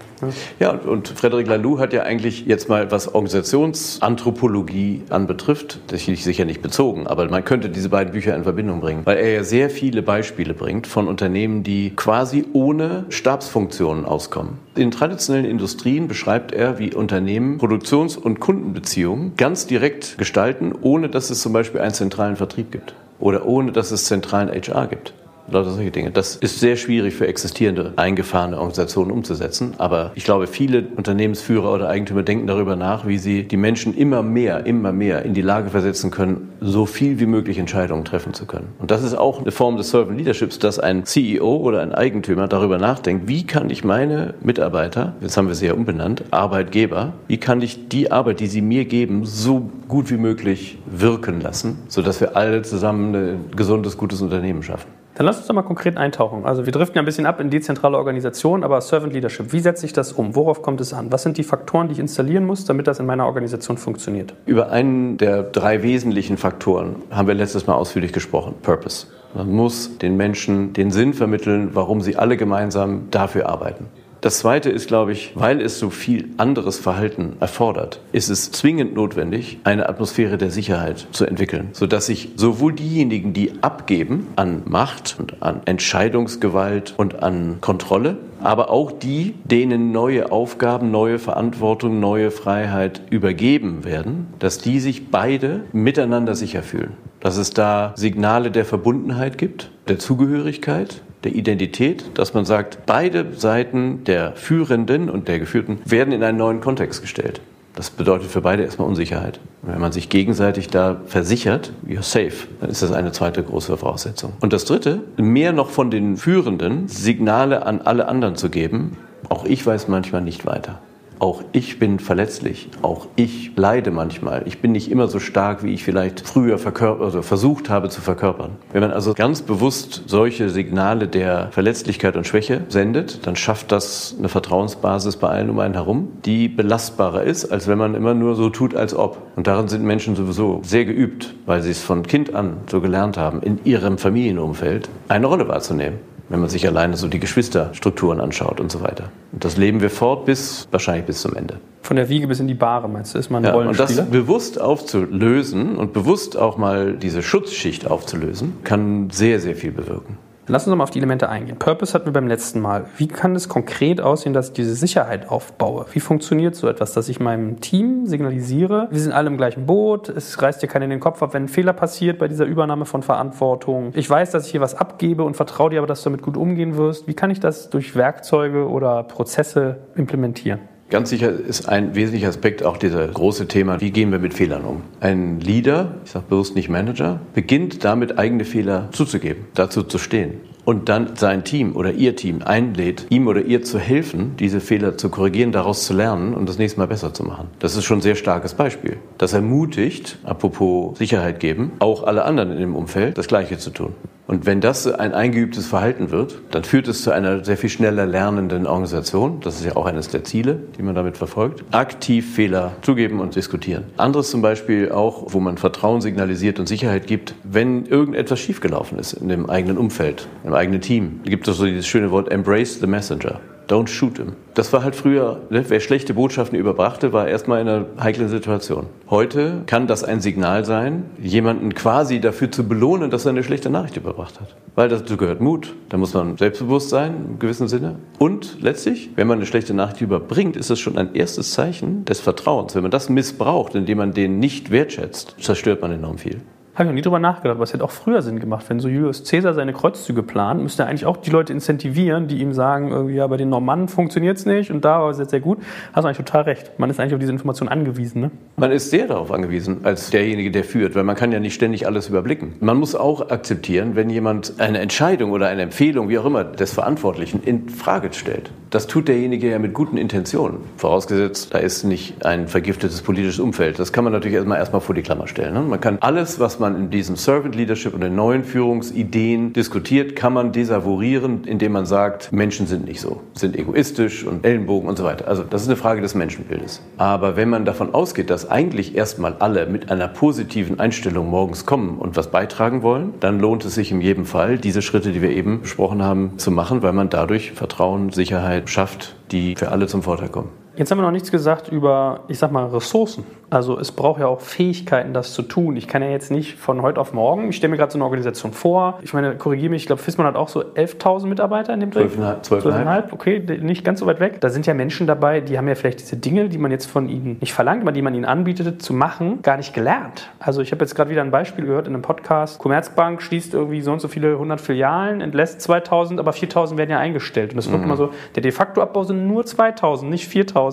Ja, 0.59 0.73
und 0.73 1.09
Frederic 1.09 1.47
Laloux 1.47 1.79
hat 1.79 1.93
ja 1.93 2.03
eigentlich 2.03 2.47
jetzt 2.47 2.69
mal, 2.69 2.91
was 2.91 3.15
Organisationsanthropologie 3.15 5.03
anbetrifft, 5.09 5.81
das 5.87 6.07
ist 6.09 6.25
sicher 6.25 6.45
nicht 6.45 6.63
bezogen, 6.63 7.07
aber 7.07 7.29
man 7.29 7.45
könnte 7.45 7.69
diese 7.69 7.91
beiden 7.91 8.13
Bücher 8.13 8.35
in 8.35 8.43
Verbindung 8.43 8.81
bringen, 8.81 9.03
weil 9.05 9.19
er 9.19 9.33
ja 9.33 9.45
sehr 9.45 9.71
viele 9.71 10.03
Beispiele 10.03 10.55
bringt 10.55 10.89
von 10.89 11.07
Unternehmen, 11.07 11.63
die 11.63 11.95
quasi 11.95 12.45
ohne 12.53 13.05
Stabsfunktionen 13.09 14.05
auskommen. 14.05 14.59
In 14.75 14.91
traditionellen 14.91 15.47
Industrien 15.47 16.09
beschreibt 16.09 16.53
er, 16.53 16.79
wie 16.79 16.95
Unternehmen 16.95 17.59
Produktions- 17.59 18.17
und 18.17 18.41
Kundenbeziehungen 18.41 19.35
ganz 19.37 19.67
direkt 19.67 20.19
gestalten, 20.19 20.75
ohne 20.81 21.09
dass 21.09 21.31
es 21.31 21.41
zum 21.41 21.53
Beispiel 21.53 21.81
einen 21.81 21.95
zentralen 21.95 22.37
Vertrieb 22.37 22.73
gibt 22.73 22.95
oder 23.21 23.47
ohne 23.47 23.73
dass 23.73 23.91
es 23.91 24.05
zentralen 24.05 24.49
HR 24.49 24.87
gibt. 24.87 25.13
Lauter 25.51 25.71
solche 25.71 25.91
Dinge. 25.91 26.11
Das 26.11 26.37
ist 26.37 26.61
sehr 26.61 26.77
schwierig 26.77 27.15
für 27.15 27.27
existierende, 27.27 27.95
eingefahrene 27.97 28.57
Organisationen 28.57 29.11
umzusetzen. 29.11 29.75
Aber 29.79 30.13
ich 30.15 30.25
glaube, 30.25 30.47
viele 30.47 30.85
Unternehmensführer 30.97 31.73
oder 31.73 31.89
Eigentümer 31.89 32.23
denken 32.23 32.47
darüber 32.47 32.77
nach, 32.77 33.07
wie 33.07 33.19
sie 33.19 33.45
die 33.45 33.57
Menschen 33.57 33.97
immer 33.97 34.23
mehr, 34.23 34.67
immer 34.67 34.93
mehr 34.93 35.25
in 35.25 35.35
die 35.35 35.43
Lage 35.43 35.71
versetzen 35.71 36.11
können, 36.11 36.51
so 36.61 36.87
viel 36.87 37.19
wie 37.19 37.27
möglich 37.27 37.59
Entscheidungen 37.59 38.05
treffen 38.05 38.35
zu 38.35 38.47
können. 38.47 38.69
Und 38.79 38.91
das 38.91 39.03
ist 39.03 39.15
auch 39.15 39.41
eine 39.41 39.51
Form 39.51 39.77
des 39.77 39.91
Servant 39.91 40.19
Leaderships, 40.19 40.59
dass 40.59 40.79
ein 40.79 41.05
CEO 41.05 41.57
oder 41.57 41.81
ein 41.81 41.93
Eigentümer 41.93 42.49
darüber 42.49 42.79
nachdenkt, 42.79 43.29
wie 43.29 43.47
kann 43.47 43.71
ich 43.71 43.85
meine 43.85 44.35
Mitarbeiter, 44.43 45.15
jetzt 45.21 45.37
haben 45.37 45.49
wir 45.49 45.55
sie 45.55 45.67
ja 45.67 45.75
umbenannt, 45.75 46.25
Arbeitgeber, 46.31 47.15
wie 47.27 47.39
kann 47.39 47.63
ich 47.63 47.89
die 47.89 48.13
Arbeit, 48.13 48.41
die 48.41 48.47
sie 48.47 48.61
mir 48.61 48.85
geben, 48.85 49.25
so 49.25 49.71
gut 49.89 50.11
wie 50.11 50.19
möglich 50.19 50.79
wirken 50.87 51.41
lassen, 51.41 51.79
sodass 51.89 52.21
wir 52.21 52.37
alle 52.37 52.63
zusammen 52.63 53.15
ein 53.15 53.51
gesundes, 53.57 53.97
gutes 53.97 54.21
Unternehmen 54.21 54.63
schaffen. 54.63 54.98
Dann 55.19 55.27
lass 55.27 55.39
uns 55.39 55.49
doch 55.49 55.55
mal 55.55 55.63
konkret 55.63 55.97
eintauchen. 55.97 56.47
Also 56.47 56.65
wir 56.65 56.73
driften 56.73 56.95
ja 56.95 57.03
ein 57.03 57.05
bisschen 57.05 57.27
ab 57.27 57.41
in 57.41 57.51
dezentrale 57.51 57.99
Organisationen, 57.99 58.63
aber 58.63 58.81
Servant 58.81 59.13
Leadership, 59.13 59.53
wie 59.53 59.59
setze 59.59 59.85
ich 59.85 59.93
das 59.93 60.13
um? 60.13 60.37
Worauf 60.37 60.63
kommt 60.63 60.81
es 60.81 60.93
an? 60.93 61.11
Was 61.11 61.25
sind 61.25 61.39
die 61.39 61.43
Faktoren, 61.43 61.89
die 61.89 61.95
ich 61.95 61.99
installieren 61.99 62.47
muss, 62.47 62.65
damit 62.67 62.87
das 62.87 63.01
in 63.01 63.07
meiner 63.07 63.27
Organisation 63.27 63.79
funktioniert? 63.79 64.33
Über 64.47 64.71
einen 64.71 65.17
der 65.17 65.43
drei 65.43 65.83
wesentlichen 65.83 66.37
Faktoren 66.37 67.03
haben 67.11 67.27
wir 67.27 67.35
letztes 67.35 67.67
Mal 67.67 67.75
ausführlich 67.75 68.13
gesprochen, 68.13 68.55
Purpose. 68.63 69.09
Man 69.35 69.51
muss 69.51 69.99
den 69.99 70.17
Menschen 70.17 70.73
den 70.73 70.93
Sinn 70.93 71.13
vermitteln, 71.13 71.71
warum 71.73 72.01
sie 72.01 72.15
alle 72.15 72.37
gemeinsam 72.37 73.09
dafür 73.11 73.49
arbeiten. 73.49 73.87
Das 74.21 74.41
Zweite 74.41 74.71
ist, 74.71 74.89
glaube 74.89 75.13
ich, 75.13 75.33
weil 75.37 75.61
es 75.61 75.79
so 75.79 75.91
viel 75.91 76.31
anderes 76.39 76.79
Verhalten 76.79 77.37
erfordert, 77.39 78.01
ist 78.11 78.31
es 78.31 78.51
zwingend 78.51 78.95
notwendig, 78.95 79.59
eine 79.63 79.89
Atmosphäre 79.89 80.39
der 80.39 80.51
Sicherheit 80.51 81.07
zu 81.13 81.25
entwickeln, 81.25 81.69
sodass 81.73 82.07
sich 82.07 82.31
sowohl 82.35 82.73
diejenigen, 82.73 83.33
die 83.33 83.53
abgeben 83.61 84.27
an 84.35 84.63
Macht 84.65 85.17
und 85.21 85.41
an 85.41 85.61
Entscheidungsgewalt 85.67 86.95
und 86.97 87.23
an 87.23 87.59
Kontrolle, 87.61 88.17
aber 88.41 88.71
auch 88.71 88.91
die, 88.91 89.35
denen 89.45 89.93
neue 89.93 90.33
Aufgaben, 90.33 90.91
neue 90.91 91.21
Verantwortung, 91.21 92.01
neue 92.01 92.33
Freiheit 92.33 93.03
übergeben 93.11 93.85
werden, 93.85 94.27
dass 94.41 94.59
die 94.59 94.81
sich 94.81 95.11
beide 95.11 95.61
miteinander 95.73 96.35
sicher 96.35 96.65
fühlen. 96.65 96.95
Dass 97.21 97.37
es 97.37 97.51
da 97.51 97.93
Signale 97.97 98.51
der 98.51 98.65
Verbundenheit 98.65 99.39
gibt, 99.39 99.71
der 99.89 99.99
Zugehörigkeit, 99.99 101.03
der 101.25 101.35
Identität, 101.35 102.05
dass 102.15 102.35
man 102.35 102.45
sagt, 102.45 102.87
beide 102.87 103.35
Seiten 103.35 104.05
der 104.05 104.33
Führenden 104.37 105.11
und 105.11 105.29
der 105.29 105.39
Geführten 105.39 105.81
werden 105.85 106.13
in 106.13 106.23
einen 106.23 106.39
neuen 106.39 106.61
Kontext 106.61 107.01
gestellt. 107.01 107.41
Das 107.75 107.91
bedeutet 107.91 108.29
für 108.29 108.41
beide 108.41 108.65
erstmal 108.65 108.89
Unsicherheit. 108.89 109.39
Und 109.63 109.73
wenn 109.73 109.81
man 109.81 109.93
sich 109.93 110.09
gegenseitig 110.09 110.69
da 110.69 111.01
versichert, 111.07 111.73
you're 111.87 112.03
safe, 112.03 112.49
dann 112.61 112.71
ist 112.71 112.83
das 112.83 112.91
eine 112.91 113.13
zweite 113.13 113.43
große 113.43 113.77
Voraussetzung. 113.77 114.33
Und 114.41 114.53
das 114.53 114.65
dritte, 114.65 115.03
mehr 115.17 115.53
noch 115.53 115.71
von 115.71 115.91
den 115.91 116.17
Führenden 116.17 116.89
Signale 116.89 117.65
an 117.67 117.81
alle 117.81 118.09
anderen 118.09 118.35
zu 118.35 118.51
geben, 118.51 118.97
auch 119.29 119.45
ich 119.45 119.65
weiß 119.65 119.87
manchmal 119.87 120.23
nicht 120.23 120.45
weiter. 120.45 120.81
Auch 121.19 121.43
ich 121.53 121.79
bin 121.79 121.99
verletzlich. 121.99 122.69
Auch 122.83 123.07
ich 123.17 123.53
leide 123.57 123.91
manchmal. 123.91 124.43
Ich 124.47 124.61
bin 124.61 124.73
nicht 124.73 124.91
immer 124.91 125.09
so 125.09 125.19
stark, 125.19 125.65
wie 125.65 125.75
ich 125.75 125.83
vielleicht 125.83 126.21
früher 126.21 126.59
also 127.01 127.23
versucht 127.23 127.71
habe 127.71 127.89
zu 127.89 128.01
verkörpern. 128.01 128.53
Wenn 128.73 128.83
man 128.83 128.93
also 128.93 129.15
ganz 129.15 129.43
bewusst 129.43 130.05
solche 130.07 130.49
Signale 130.49 131.09
der 131.09 131.49
Verletzlichkeit 131.51 132.17
und 132.17 132.27
Schwäche 132.27 132.63
sendet, 132.69 133.27
dann 133.27 133.37
schafft 133.37 133.73
das 133.73 134.15
eine 134.19 134.29
Vertrauensbasis 134.29 135.17
bei 135.17 135.29
allen 135.29 135.51
um 135.51 135.59
einen 135.59 135.75
herum, 135.75 136.09
die 136.25 136.49
belastbarer 136.49 137.25
ist, 137.25 137.47
als 137.47 137.67
wenn 137.67 137.79
man 137.79 137.95
immer 137.95 138.15
nur 138.15 138.37
so 138.37 138.51
tut, 138.51 138.77
als 138.77 138.95
ob. 138.95 139.19
Und 139.35 139.47
darin 139.47 139.69
sind 139.69 139.85
Menschen 139.85 140.15
sowieso 140.15 140.61
sehr 140.63 140.85
geübt, 140.85 141.35
weil 141.47 141.63
sie 141.63 141.71
es 141.71 141.83
von 141.83 142.05
Kind 142.05 142.35
an 142.35 142.59
so 142.71 142.81
gelernt 142.81 143.17
haben, 143.17 143.43
in 143.43 143.59
ihrem 143.65 143.99
Familienumfeld 143.99 144.89
eine 145.09 145.27
Rolle 145.27 145.49
wahrzunehmen. 145.49 146.08
Wenn 146.29 146.41
man 146.41 146.49
sich 146.49 146.67
alleine 146.67 146.97
so 146.97 147.09
die 147.09 147.19
Geschwisterstrukturen 147.21 148.21
anschaut 148.21 148.61
und 148.61 148.71
so 148.71 148.83
weiter. 148.83 149.11
Und 149.33 149.45
das 149.45 149.57
leben 149.57 149.81
wir 149.81 149.91
fort 149.91 150.27
bis 150.27 150.69
wahrscheinlich 150.71 151.07
bis 151.07 151.23
zum 151.23 151.35
Ende. 151.35 151.59
Von 151.83 151.97
der 151.97 152.09
Wiege 152.09 152.27
bis 152.29 152.39
in 152.41 152.49
die 152.49 152.55
Bahre, 152.55 152.89
meinst 152.89 153.15
du, 153.15 153.19
ist 153.19 153.31
man 153.31 153.43
ein 153.45 153.49
Ja, 153.49 153.55
und 153.55 153.65
Rollenspieler? 153.67 154.03
das 154.03 154.11
bewusst 154.11 154.61
aufzulösen 154.61 155.77
und 155.77 155.93
bewusst 155.93 156.37
auch 156.37 156.59
mal 156.59 156.93
diese 156.95 157.23
Schutzschicht 157.23 157.87
aufzulösen, 157.91 158.55
kann 158.65 159.09
sehr, 159.11 159.41
sehr 159.41 159.55
viel 159.57 159.73
bewirken. 159.73 160.19
Lass 160.51 160.63
uns 160.63 160.71
noch 160.71 160.77
mal 160.77 160.85
auf 160.85 160.91
die 160.91 160.99
Elemente 160.99 161.29
eingehen. 161.29 161.59
Purpose 161.59 161.93
hatten 161.93 162.07
wir 162.07 162.13
beim 162.15 162.27
letzten 162.27 162.61
Mal. 162.61 162.87
Wie 162.97 163.07
kann 163.07 163.37
es 163.37 163.51
konkret 163.51 164.01
aussehen, 164.01 164.33
dass 164.33 164.49
ich 164.49 164.53
diese 164.55 164.75
Sicherheit 164.75 165.29
aufbaue? 165.29 165.85
Wie 165.93 166.01
funktioniert 166.01 166.55
so 166.55 166.69
etwas, 166.69 166.95
dass 166.95 167.11
ich 167.11 167.21
meinem 167.21 167.61
Team 167.61 168.07
signalisiere, 168.07 168.89
wir 168.91 169.01
sind 169.01 169.13
alle 169.13 169.29
im 169.29 169.37
gleichen 169.37 169.67
Boot, 169.67 170.09
es 170.09 170.41
reißt 170.41 170.63
dir 170.63 170.67
keiner 170.67 170.87
in 170.87 170.91
den 170.91 171.01
Kopf 171.01 171.23
ab, 171.23 171.35
wenn 171.35 171.45
ein 171.45 171.49
Fehler 171.49 171.75
passiert 171.75 172.19
bei 172.19 172.29
dieser 172.29 172.47
Übernahme 172.47 172.87
von 172.87 173.03
Verantwortung. 173.03 173.93
Ich 173.95 174.09
weiß, 174.09 174.31
dass 174.31 174.47
ich 174.47 174.53
hier 174.53 174.63
was 174.63 174.75
abgebe 174.75 175.23
und 175.23 175.37
vertraue 175.37 175.69
dir 175.69 175.79
aber, 175.79 175.87
dass 175.87 176.03
du 176.03 176.09
damit 176.09 176.23
gut 176.23 176.39
umgehen 176.39 176.79
wirst. 176.79 177.07
Wie 177.07 177.15
kann 177.15 177.31
ich 177.31 177.41
das 177.41 177.69
durch 177.69 177.95
Werkzeuge 177.95 178.69
oder 178.69 179.03
Prozesse 179.03 179.77
implementieren? 179.97 180.61
Ganz 180.91 181.11
sicher 181.11 181.31
ist 181.31 181.69
ein 181.69 181.95
wesentlicher 181.95 182.29
Aspekt 182.29 182.63
auch 182.63 182.79
dieser 182.79 183.07
große 183.07 183.47
Thema, 183.47 183.79
wie 183.83 183.91
gehen 183.91 184.11
wir 184.11 184.19
mit 184.19 184.33
Fehlern 184.33 184.65
um? 184.65 184.83
Ein 185.01 185.39
Leader, 185.39 185.97
ich 186.03 186.13
sage 186.13 186.25
bewusst 186.31 186.55
nicht 186.55 186.71
Manager, 186.71 187.21
beginnt 187.35 187.85
damit, 187.85 188.19
eigene 188.19 188.47
Fehler 188.47 188.89
zuzugeben, 188.93 189.45
dazu 189.53 189.83
zu 189.83 189.99
stehen. 189.99 190.41
Und 190.65 190.89
dann 190.89 191.17
sein 191.17 191.45
Team 191.45 191.77
oder 191.77 191.93
ihr 191.93 192.17
Team 192.17 192.41
einlädt, 192.43 193.05
ihm 193.11 193.27
oder 193.27 193.43
ihr 193.43 193.63
zu 193.63 193.79
helfen, 193.79 194.37
diese 194.39 194.61
Fehler 194.61 194.97
zu 194.97 195.11
korrigieren, 195.11 195.53
daraus 195.53 195.85
zu 195.85 195.93
lernen 195.93 196.33
und 196.33 196.49
das 196.49 196.57
nächste 196.57 196.81
Mal 196.81 196.87
besser 196.87 197.13
zu 197.13 197.23
machen. 197.23 197.49
Das 197.59 197.77
ist 197.77 197.85
schon 197.85 197.99
ein 197.99 198.03
sehr 198.03 198.17
starkes 198.17 198.55
Beispiel. 198.55 198.97
Das 199.19 199.35
ermutigt, 199.35 200.19
apropos 200.25 200.97
Sicherheit 200.97 201.39
geben, 201.39 201.73
auch 201.81 202.05
alle 202.05 202.25
anderen 202.25 202.51
in 202.51 202.61
dem 202.61 202.75
Umfeld, 202.75 203.19
das 203.19 203.29
Gleiche 203.29 203.59
zu 203.59 203.71
tun. 203.71 203.93
Und 204.29 204.45
wenn 204.45 204.61
das 204.61 204.87
ein 204.87 205.15
eingeübtes 205.15 205.67
Verhalten 205.67 206.11
wird, 206.11 206.39
dann 206.51 206.63
führt 206.63 206.87
es 206.87 207.03
zu 207.03 207.11
einer 207.13 207.47
sehr 207.47 207.57
viel 207.57 207.71
schneller 207.71 208.05
lernenden 208.05 208.67
Organisation. 208.67 209.41
Das 209.41 209.59
ist 209.59 209.65
ja 209.65 209.75
auch 209.75 209.87
eines 209.87 210.09
der 210.09 210.23
Ziele, 210.23 210.61
die 210.77 210.83
man 210.83 210.95
damit 210.95 211.17
verfolgt. 211.17 211.65
Aktiv 211.71 212.35
Fehler 212.35 212.73
zugeben 212.83 213.21
und 213.21 213.35
diskutieren. 213.37 213.85
Anderes 213.97 214.31
zum 214.31 214.43
Beispiel 214.43 214.93
auch, 214.93 215.33
wo 215.33 215.41
man 215.41 215.57
Vertrauen 215.57 216.03
signalisiert 216.03 216.61
und 216.61 216.69
Sicherheit 216.69 217.07
gibt, 217.07 217.35
wenn 217.43 217.87
irgendetwas 217.87 218.39
schiefgelaufen 218.39 218.99
ist 218.99 219.15
in 219.15 219.31
dem 219.31 219.49
eigenen 219.49 219.79
Umfeld, 219.79 220.29
im 220.45 220.53
eigenen 220.53 220.83
Team. 220.83 221.21
Da 221.25 221.31
gibt 221.31 221.49
es 221.49 221.57
so 221.57 221.65
dieses 221.65 221.87
schöne 221.87 222.11
Wort 222.11 222.31
Embrace 222.31 222.81
the 222.81 222.87
Messenger. 222.87 223.41
Don't 223.69 223.89
shoot 223.89 224.17
him. 224.17 224.33
Das 224.55 224.73
war 224.73 224.83
halt 224.83 224.97
früher, 224.97 225.43
ne, 225.51 225.63
wer 225.69 225.79
schlechte 225.81 226.15
Botschaften 226.15 226.59
überbrachte, 226.59 227.13
war 227.13 227.29
erstmal 227.29 227.61
in 227.61 227.69
einer 227.69 227.87
heiklen 228.01 228.31
Situation. 228.31 228.87
Heute 229.11 229.63
kann 229.67 229.87
das 229.87 230.05
ein 230.05 230.21
Signal 230.21 230.65
sein, 230.65 231.05
jemanden 231.23 231.75
quasi 231.75 232.19
dafür 232.19 232.51
zu 232.51 232.67
belohnen, 232.67 233.11
dass 233.11 233.27
er 233.27 233.31
eine 233.31 233.45
schlechte 233.45 233.69
Nachricht 233.69 233.99
überbracht 233.99 234.41
hat. 234.41 234.57
Weil 234.75 234.89
dazu 234.89 235.19
gehört 235.19 235.43
Mut, 235.43 235.75
da 235.91 235.99
muss 235.99 236.15
man 236.15 236.39
selbstbewusst 236.39 236.89
sein, 236.89 237.27
im 237.29 237.39
gewissen 237.39 237.69
Sinne. 237.69 237.97
Und 238.19 238.57
letztlich, 238.61 239.11
wenn 239.17 239.27
man 239.27 239.39
eine 239.39 239.47
schlechte 239.47 239.75
Nachricht 239.75 240.01
überbringt, 240.01 240.57
ist 240.57 240.71
das 240.71 240.81
schon 240.81 240.97
ein 240.97 241.15
erstes 241.15 241.53
Zeichen 241.53 242.07
des 242.07 242.21
Vertrauens. 242.21 242.75
Wenn 242.75 242.83
man 242.83 242.91
das 242.91 243.11
missbraucht, 243.11 243.75
indem 243.75 243.99
man 243.99 244.13
den 244.13 244.39
nicht 244.39 244.71
wertschätzt, 244.71 245.37
zerstört 245.41 245.83
man 245.83 245.93
enorm 245.93 246.17
viel. 246.17 246.41
Habe 246.79 246.85
ich 246.85 246.91
noch 246.91 246.95
nie 246.95 247.03
drüber 247.03 247.19
nachgedacht, 247.19 247.57
aber 247.57 247.65
es 247.65 247.73
hätte 247.73 247.83
auch 247.83 247.91
früher 247.91 248.23
Sinn 248.23 248.39
gemacht. 248.39 248.65
Wenn 248.69 248.79
so 248.79 248.87
Julius 248.87 249.29
Caesar 249.29 249.53
seine 249.53 249.73
Kreuzzüge 249.73 250.23
plant, 250.23 250.63
müsste 250.63 250.85
er 250.85 250.89
eigentlich 250.89 251.07
auch 251.07 251.17
die 251.17 251.31
Leute 251.31 251.53
incentivieren, 251.53 252.29
die 252.29 252.39
ihm 252.39 252.53
sagen, 252.53 253.09
ja, 253.09 253.27
bei 253.27 253.37
den 253.37 253.49
Normannen 253.49 253.89
funktioniert 253.89 254.37
es 254.37 254.47
nicht 254.47 254.71
und 254.71 254.85
da 254.85 255.01
war 255.01 255.11
es 255.11 255.19
jetzt 255.19 255.31
sehr 255.31 255.41
gut. 255.41 255.59
Hast 255.93 256.05
du 256.05 256.07
eigentlich 256.07 256.19
total 256.19 256.43
recht. 256.43 256.79
Man 256.79 256.89
ist 256.89 257.01
eigentlich 257.01 257.15
auf 257.15 257.19
diese 257.19 257.33
Information 257.33 257.69
angewiesen. 257.69 258.21
Ne? 258.21 258.31
Man 258.59 258.71
ist 258.71 258.91
sehr 258.91 259.09
darauf 259.09 259.33
angewiesen, 259.33 259.79
als 259.83 260.11
derjenige, 260.11 260.53
der 260.53 260.63
führt, 260.63 260.95
weil 260.95 261.03
man 261.03 261.17
kann 261.17 261.33
ja 261.33 261.41
nicht 261.41 261.55
ständig 261.55 261.85
alles 261.85 262.11
überblicken. 262.11 262.55
Man 262.61 262.77
muss 262.77 262.95
auch 262.95 263.29
akzeptieren, 263.29 263.97
wenn 263.97 264.09
jemand 264.09 264.61
eine 264.61 264.79
Entscheidung 264.79 265.33
oder 265.33 265.49
eine 265.49 265.63
Empfehlung, 265.63 266.09
wie 266.09 266.19
auch 266.21 266.27
immer, 266.27 266.45
des 266.45 266.75
Verantwortlichen 266.75 267.43
in 267.43 267.71
Frage 267.71 268.13
stellt. 268.13 268.53
Das 268.71 268.87
tut 268.87 269.09
derjenige 269.09 269.51
ja 269.51 269.59
mit 269.59 269.73
guten 269.73 269.97
Intentionen. 269.97 270.59
Vorausgesetzt, 270.77 271.55
da 271.55 271.59
ist 271.59 271.85
nicht 271.85 272.25
ein 272.25 272.49
vergiftetes 272.49 273.01
politisches 273.01 273.41
Umfeld. 273.41 273.79
Das 273.79 273.93
kann 273.93 274.05
man 274.05 274.13
natürlich 274.13 274.37
erstmal, 274.37 274.59
erstmal 274.59 274.83
vor 274.83 274.95
die 274.95 275.03
Klammer 275.03 275.27
stellen. 275.27 275.55
Ne? 275.55 275.63
Man 275.63 275.81
kann 275.81 275.99
alles, 276.01 276.39
was 276.39 276.59
man 276.59 276.68
in 276.77 276.91
diesem 276.91 277.17
Servant 277.17 277.55
Leadership 277.55 277.95
und 277.95 278.01
den 278.01 278.15
neuen 278.15 278.45
Führungsideen 278.45 279.53
diskutiert, 279.53 280.17
kann 280.17 280.33
man 280.33 280.53
desavouieren, 280.53 281.45
indem 281.45 281.73
man 281.73 281.87
sagt, 281.87 282.33
Menschen 282.33 282.67
sind 282.67 282.87
nicht 282.87 283.01
so, 283.01 283.21
sind 283.35 283.57
egoistisch 283.57 284.25
und 284.25 284.45
Ellenbogen 284.45 284.89
und 284.89 284.97
so 284.97 285.05
weiter. 285.05 285.29
Also 285.29 285.43
das 285.43 285.63
ist 285.63 285.69
eine 285.69 285.77
Frage 285.77 286.01
des 286.01 286.15
Menschenbildes. 286.15 286.83
Aber 286.97 287.37
wenn 287.37 287.49
man 287.49 287.65
davon 287.65 287.95
ausgeht, 287.95 288.31
dass 288.31 288.51
eigentlich 288.51 288.95
erstmal 288.97 289.37
alle 289.39 289.67
mit 289.67 289.91
einer 289.91 290.09
positiven 290.09 290.81
Einstellung 290.81 291.31
morgens 291.31 291.67
kommen 291.67 291.99
und 291.99 292.17
was 292.17 292.31
beitragen 292.31 292.83
wollen, 292.83 293.15
dann 293.21 293.41
lohnt 293.41 293.65
es 293.65 293.75
sich 293.75 293.93
in 293.93 294.01
jedem 294.01 294.25
Fall, 294.25 294.59
diese 294.59 294.83
Schritte, 294.83 295.13
die 295.13 295.23
wir 295.23 295.31
eben 295.31 295.63
besprochen 295.63 296.03
haben, 296.03 296.39
zu 296.39 296.51
machen, 296.51 296.83
weil 296.83 296.93
man 296.93 297.11
dadurch 297.11 297.53
Vertrauen, 297.53 298.11
Sicherheit 298.11 298.71
schafft, 298.71 299.17
die 299.31 299.55
für 299.57 299.71
alle 299.71 299.87
zum 299.87 300.03
Vorteil 300.03 300.29
kommen. 300.29 300.51
Jetzt 300.79 300.93
haben 300.93 300.99
wir 300.99 301.03
noch 301.03 301.11
nichts 301.11 301.33
gesagt 301.33 301.73
über, 301.73 302.21
ich 302.29 302.39
sag 302.39 302.53
mal, 302.53 302.67
Ressourcen. 302.67 303.27
Also 303.51 303.81
es 303.81 303.91
braucht 303.91 304.21
ja 304.21 304.29
auch 304.29 304.41
Fähigkeiten, 304.41 305.13
das 305.13 305.33
zu 305.33 305.43
tun. 305.43 305.75
Ich 305.77 305.89
kann 305.89 306.03
ja 306.03 306.09
jetzt 306.09 306.31
nicht 306.31 306.57
von 306.57 306.83
heute 306.83 307.01
auf 307.01 307.13
morgen, 307.13 307.49
ich 307.49 307.57
stelle 307.57 307.73
mir 307.73 307.79
gerade 307.79 307.91
so 307.91 307.97
eine 307.97 308.05
Organisation 308.05 308.53
vor. 308.53 309.01
Ich 309.03 309.13
meine, 309.13 309.35
korrigiere 309.35 309.71
mich, 309.71 309.83
ich 309.83 309.87
glaube, 309.87 310.01
FISMAN 310.01 310.25
hat 310.27 310.37
auch 310.37 310.49
so 310.49 310.61
11.000 310.61 311.27
Mitarbeiter 311.27 311.75
in 311.75 311.81
dem 311.81 311.91
Dreh. 311.91 312.05
12.500, 312.05 312.45
12.500. 312.45 313.03
okay, 313.13 313.59
nicht 313.61 313.85
ganz 313.85 313.99
so 313.99 314.07
weit 314.07 314.21
weg. 314.21 314.41
Da 314.41 314.51
sind 314.51 314.67
ja 314.67 314.75
Menschen 314.75 315.09
dabei, 315.09 315.41
die 315.41 315.59
haben 315.59 315.67
ja 315.67 315.75
vielleicht 315.75 315.99
diese 315.99 316.17
Dinge, 316.17 316.49
die 316.49 316.59
man 316.59 316.71
jetzt 316.71 316.87
von 316.87 317.09
ihnen 317.09 317.39
nicht 317.41 317.55
verlangt, 317.55 317.83
aber 317.83 317.91
die 317.91 318.03
man 318.03 318.15
ihnen 318.15 318.27
anbietet 318.27 318.81
zu 318.81 318.93
machen, 318.93 319.43
gar 319.43 319.57
nicht 319.57 319.75
gelernt. 319.75 320.31
Also 320.39 320.61
ich 320.61 320.71
habe 320.71 320.85
jetzt 320.85 320.95
gerade 320.95 321.11
wieder 321.11 321.23
ein 321.23 321.33
Beispiel 321.33 321.65
gehört 321.65 321.89
in 321.89 321.95
einem 321.95 322.03
Podcast. 322.03 322.61
Commerzbank 322.61 323.21
schließt 323.21 323.53
irgendwie 323.53 323.81
so 323.81 323.91
und 323.93 324.01
so 324.01 324.07
viele 324.07 324.33
100 324.33 324.61
Filialen, 324.61 325.23
entlässt 325.23 325.69
2.000, 325.69 326.21
aber 326.21 326.31
4.000 326.31 326.77
werden 326.77 326.91
ja 326.91 326.99
eingestellt. 326.99 327.51
Und 327.51 327.57
das 327.57 327.69
wirkt 327.69 327.83
immer 327.83 327.97
so, 327.97 328.11
der 328.37 328.43
de 328.43 328.53
facto 328.53 328.81
Abbau 328.81 329.03
sind 329.03 329.27
nur 329.27 329.43
2.000, 329.43 330.05
nicht 330.05 330.31
4.000. 330.31 330.68